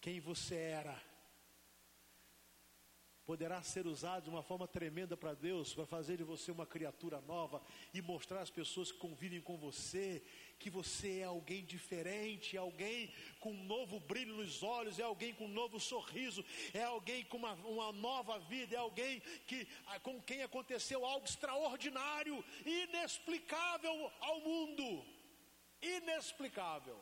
Quem 0.00 0.20
você 0.20 0.54
era 0.54 0.96
poderá 3.26 3.60
ser 3.60 3.86
usado 3.86 4.24
de 4.24 4.30
uma 4.30 4.42
forma 4.42 4.68
tremenda 4.68 5.16
para 5.16 5.34
Deus, 5.34 5.74
para 5.74 5.84
fazer 5.84 6.16
de 6.16 6.22
você 6.22 6.52
uma 6.52 6.64
criatura 6.64 7.20
nova 7.20 7.60
e 7.92 8.00
mostrar 8.00 8.40
às 8.40 8.50
pessoas 8.50 8.92
que 8.92 8.98
convivem 8.98 9.40
com 9.40 9.58
você 9.58 10.22
que 10.58 10.70
você 10.70 11.18
é 11.18 11.24
alguém 11.24 11.64
diferente, 11.64 12.56
é 12.56 12.60
alguém 12.60 13.12
com 13.40 13.50
um 13.50 13.64
novo 13.64 14.00
brilho 14.00 14.36
nos 14.36 14.62
olhos, 14.62 14.98
é 14.98 15.02
alguém 15.02 15.34
com 15.34 15.44
um 15.44 15.52
novo 15.52 15.78
sorriso, 15.78 16.42
é 16.72 16.84
alguém 16.84 17.24
com 17.24 17.36
uma, 17.36 17.52
uma 17.54 17.92
nova 17.92 18.38
vida, 18.38 18.74
é 18.74 18.78
alguém 18.78 19.20
que, 19.46 19.66
com 20.02 20.22
quem 20.22 20.42
aconteceu 20.42 21.04
algo 21.04 21.26
extraordinário, 21.26 22.42
inexplicável 22.64 24.10
ao 24.20 24.40
mundo. 24.40 25.04
Inexplicável 25.82 26.98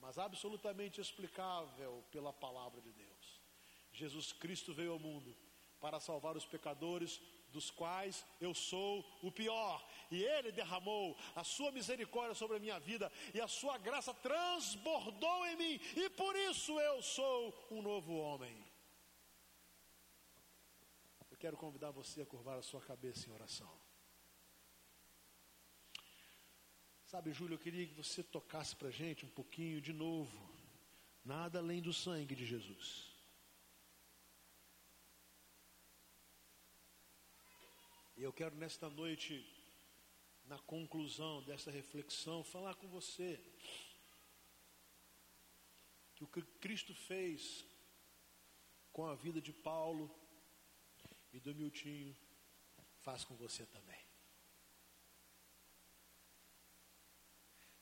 mas 0.00 0.16
absolutamente 0.16 1.00
explicável 1.00 2.04
pela 2.10 2.32
palavra 2.32 2.80
de 2.80 2.92
Deus. 2.92 3.07
Jesus 3.98 4.32
Cristo 4.32 4.72
veio 4.72 4.92
ao 4.92 4.98
mundo 4.98 5.36
para 5.80 6.00
salvar 6.00 6.36
os 6.36 6.46
pecadores, 6.46 7.20
dos 7.52 7.70
quais 7.70 8.24
eu 8.40 8.52
sou 8.54 9.04
o 9.22 9.30
pior. 9.30 9.86
E 10.10 10.22
Ele 10.22 10.50
derramou 10.50 11.16
a 11.34 11.44
sua 11.44 11.70
misericórdia 11.70 12.34
sobre 12.34 12.56
a 12.56 12.60
minha 12.60 12.78
vida, 12.78 13.10
e 13.34 13.40
a 13.40 13.48
sua 13.48 13.78
graça 13.78 14.12
transbordou 14.14 15.46
em 15.46 15.56
mim, 15.56 15.80
e 15.96 16.10
por 16.10 16.34
isso 16.36 16.78
eu 16.80 17.02
sou 17.02 17.54
um 17.70 17.82
novo 17.82 18.16
homem. 18.16 18.56
Eu 21.30 21.36
quero 21.36 21.56
convidar 21.56 21.90
você 21.90 22.22
a 22.22 22.26
curvar 22.26 22.58
a 22.58 22.62
sua 22.62 22.80
cabeça 22.80 23.28
em 23.28 23.32
oração. 23.32 23.70
Sabe, 27.04 27.32
Júlio, 27.32 27.54
eu 27.54 27.58
queria 27.58 27.86
que 27.86 27.94
você 27.94 28.22
tocasse 28.22 28.76
para 28.76 28.88
a 28.88 28.96
gente 29.02 29.24
um 29.24 29.30
pouquinho 29.30 29.80
de 29.80 29.92
novo 29.92 30.58
Nada 31.28 31.58
além 31.58 31.82
do 31.82 31.92
sangue 31.92 32.34
de 32.34 32.46
Jesus. 32.46 33.12
E 38.18 38.22
eu 38.24 38.32
quero 38.32 38.56
nesta 38.56 38.90
noite, 38.90 39.46
na 40.44 40.58
conclusão 40.58 41.40
dessa 41.44 41.70
reflexão, 41.70 42.42
falar 42.42 42.74
com 42.74 42.88
você 42.88 43.40
que 46.16 46.24
o 46.24 46.26
que 46.26 46.42
Cristo 46.58 46.92
fez 46.92 47.64
com 48.90 49.06
a 49.06 49.14
vida 49.14 49.40
de 49.40 49.52
Paulo 49.52 50.12
e 51.32 51.38
do 51.38 51.54
Miltinho 51.54 52.16
faz 53.02 53.22
com 53.22 53.36
você 53.36 53.64
também. 53.66 54.04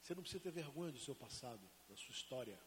Você 0.02 0.14
não 0.14 0.22
precisa 0.22 0.42
ter 0.42 0.50
vergonha 0.50 0.92
do 0.92 0.98
seu 0.98 1.14
passado, 1.14 1.66
da 1.88 1.96
sua 1.96 2.12
história. 2.12 2.60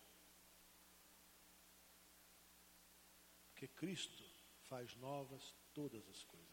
Porque 3.52 3.68
Cristo 3.68 4.24
faz 4.64 4.96
novas 4.96 5.54
todas 5.72 6.10
as 6.10 6.24
coisas. 6.24 6.49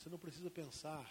Você 0.00 0.08
não 0.08 0.18
precisa 0.18 0.50
pensar 0.50 1.06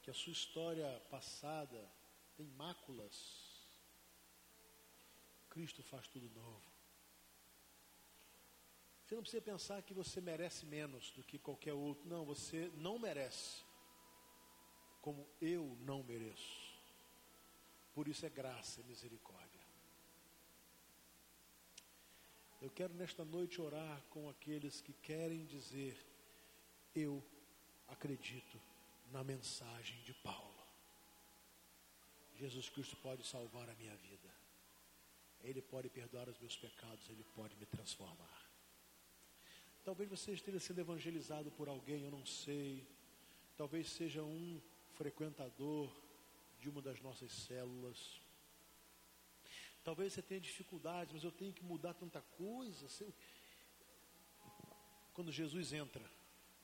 que 0.00 0.10
a 0.10 0.14
sua 0.14 0.32
história 0.32 0.98
passada 1.10 1.92
tem 2.34 2.46
máculas. 2.46 3.68
Cristo 5.50 5.82
faz 5.82 6.08
tudo 6.08 6.30
novo. 6.30 6.72
Você 9.04 9.14
não 9.14 9.20
precisa 9.20 9.42
pensar 9.42 9.82
que 9.82 9.92
você 9.92 10.18
merece 10.22 10.64
menos 10.64 11.10
do 11.10 11.22
que 11.22 11.38
qualquer 11.38 11.74
outro. 11.74 12.08
Não, 12.08 12.24
você 12.24 12.72
não 12.76 12.98
merece. 12.98 13.62
Como 15.02 15.28
eu 15.38 15.76
não 15.80 16.02
mereço. 16.02 16.80
Por 17.92 18.08
isso 18.08 18.24
é 18.24 18.30
graça 18.30 18.80
e 18.80 18.84
misericórdia. 18.84 19.45
Eu 22.60 22.70
quero 22.70 22.94
nesta 22.94 23.24
noite 23.24 23.60
orar 23.60 24.02
com 24.10 24.28
aqueles 24.28 24.80
que 24.80 24.92
querem 24.94 25.44
dizer: 25.44 25.96
Eu 26.94 27.22
acredito 27.88 28.60
na 29.12 29.22
mensagem 29.22 30.00
de 30.02 30.14
Paulo. 30.14 30.54
Jesus 32.34 32.68
Cristo 32.68 32.96
pode 32.96 33.26
salvar 33.26 33.68
a 33.68 33.74
minha 33.74 33.94
vida. 33.96 34.34
Ele 35.42 35.62
pode 35.62 35.88
perdoar 35.88 36.28
os 36.28 36.38
meus 36.38 36.56
pecados, 36.56 37.08
ele 37.08 37.24
pode 37.34 37.54
me 37.56 37.66
transformar. 37.66 38.46
Talvez 39.84 40.10
você 40.10 40.32
esteja 40.32 40.58
sendo 40.58 40.80
evangelizado 40.80 41.50
por 41.52 41.68
alguém, 41.68 42.02
eu 42.02 42.10
não 42.10 42.26
sei. 42.26 42.84
Talvez 43.56 43.88
seja 43.90 44.22
um 44.22 44.60
frequentador 44.94 45.94
de 46.58 46.68
uma 46.68 46.82
das 46.82 47.00
nossas 47.00 47.30
células. 47.30 48.20
Talvez 49.86 50.12
você 50.12 50.20
tenha 50.20 50.40
dificuldades, 50.40 51.12
mas 51.14 51.22
eu 51.22 51.30
tenho 51.30 51.52
que 51.52 51.62
mudar 51.62 51.94
tanta 51.94 52.20
coisa. 52.20 52.88
Quando 55.14 55.30
Jesus 55.30 55.72
entra, 55.72 56.04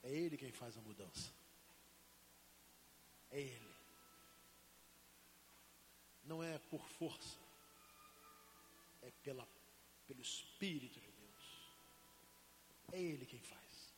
é 0.03 0.11
Ele 0.11 0.37
quem 0.37 0.51
faz 0.51 0.77
a 0.77 0.81
mudança. 0.81 1.33
É 3.31 3.41
Ele. 3.41 3.75
Não 6.25 6.43
é 6.43 6.59
por 6.59 6.85
força, 6.85 7.39
é 9.03 9.13
pela, 9.23 9.47
pelo 10.09 10.21
Espírito 10.21 10.99
de 10.99 11.13
Deus. 11.13 11.71
É 12.91 13.01
Ele 13.01 13.25
quem 13.25 13.41
faz. 13.41 13.95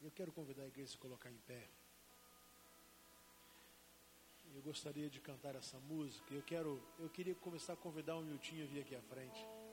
Eu 0.00 0.10
quero 0.10 0.32
convidar 0.32 0.62
a 0.62 0.68
igreja 0.68 0.88
a 0.88 0.92
se 0.92 0.98
colocar 0.98 1.30
em 1.30 1.38
pé. 1.40 1.68
Eu 4.54 4.62
gostaria 4.62 5.10
de 5.10 5.20
cantar 5.20 5.56
essa 5.56 5.78
música. 5.80 6.32
Eu 6.32 6.42
quero, 6.42 6.80
eu 7.00 7.10
queria 7.10 7.34
começar 7.34 7.72
a 7.72 7.76
convidar 7.76 8.16
o 8.16 8.22
Miltinho 8.22 8.64
a 8.64 8.68
vir 8.68 8.82
aqui 8.82 8.94
à 8.94 9.02
frente. 9.02 9.44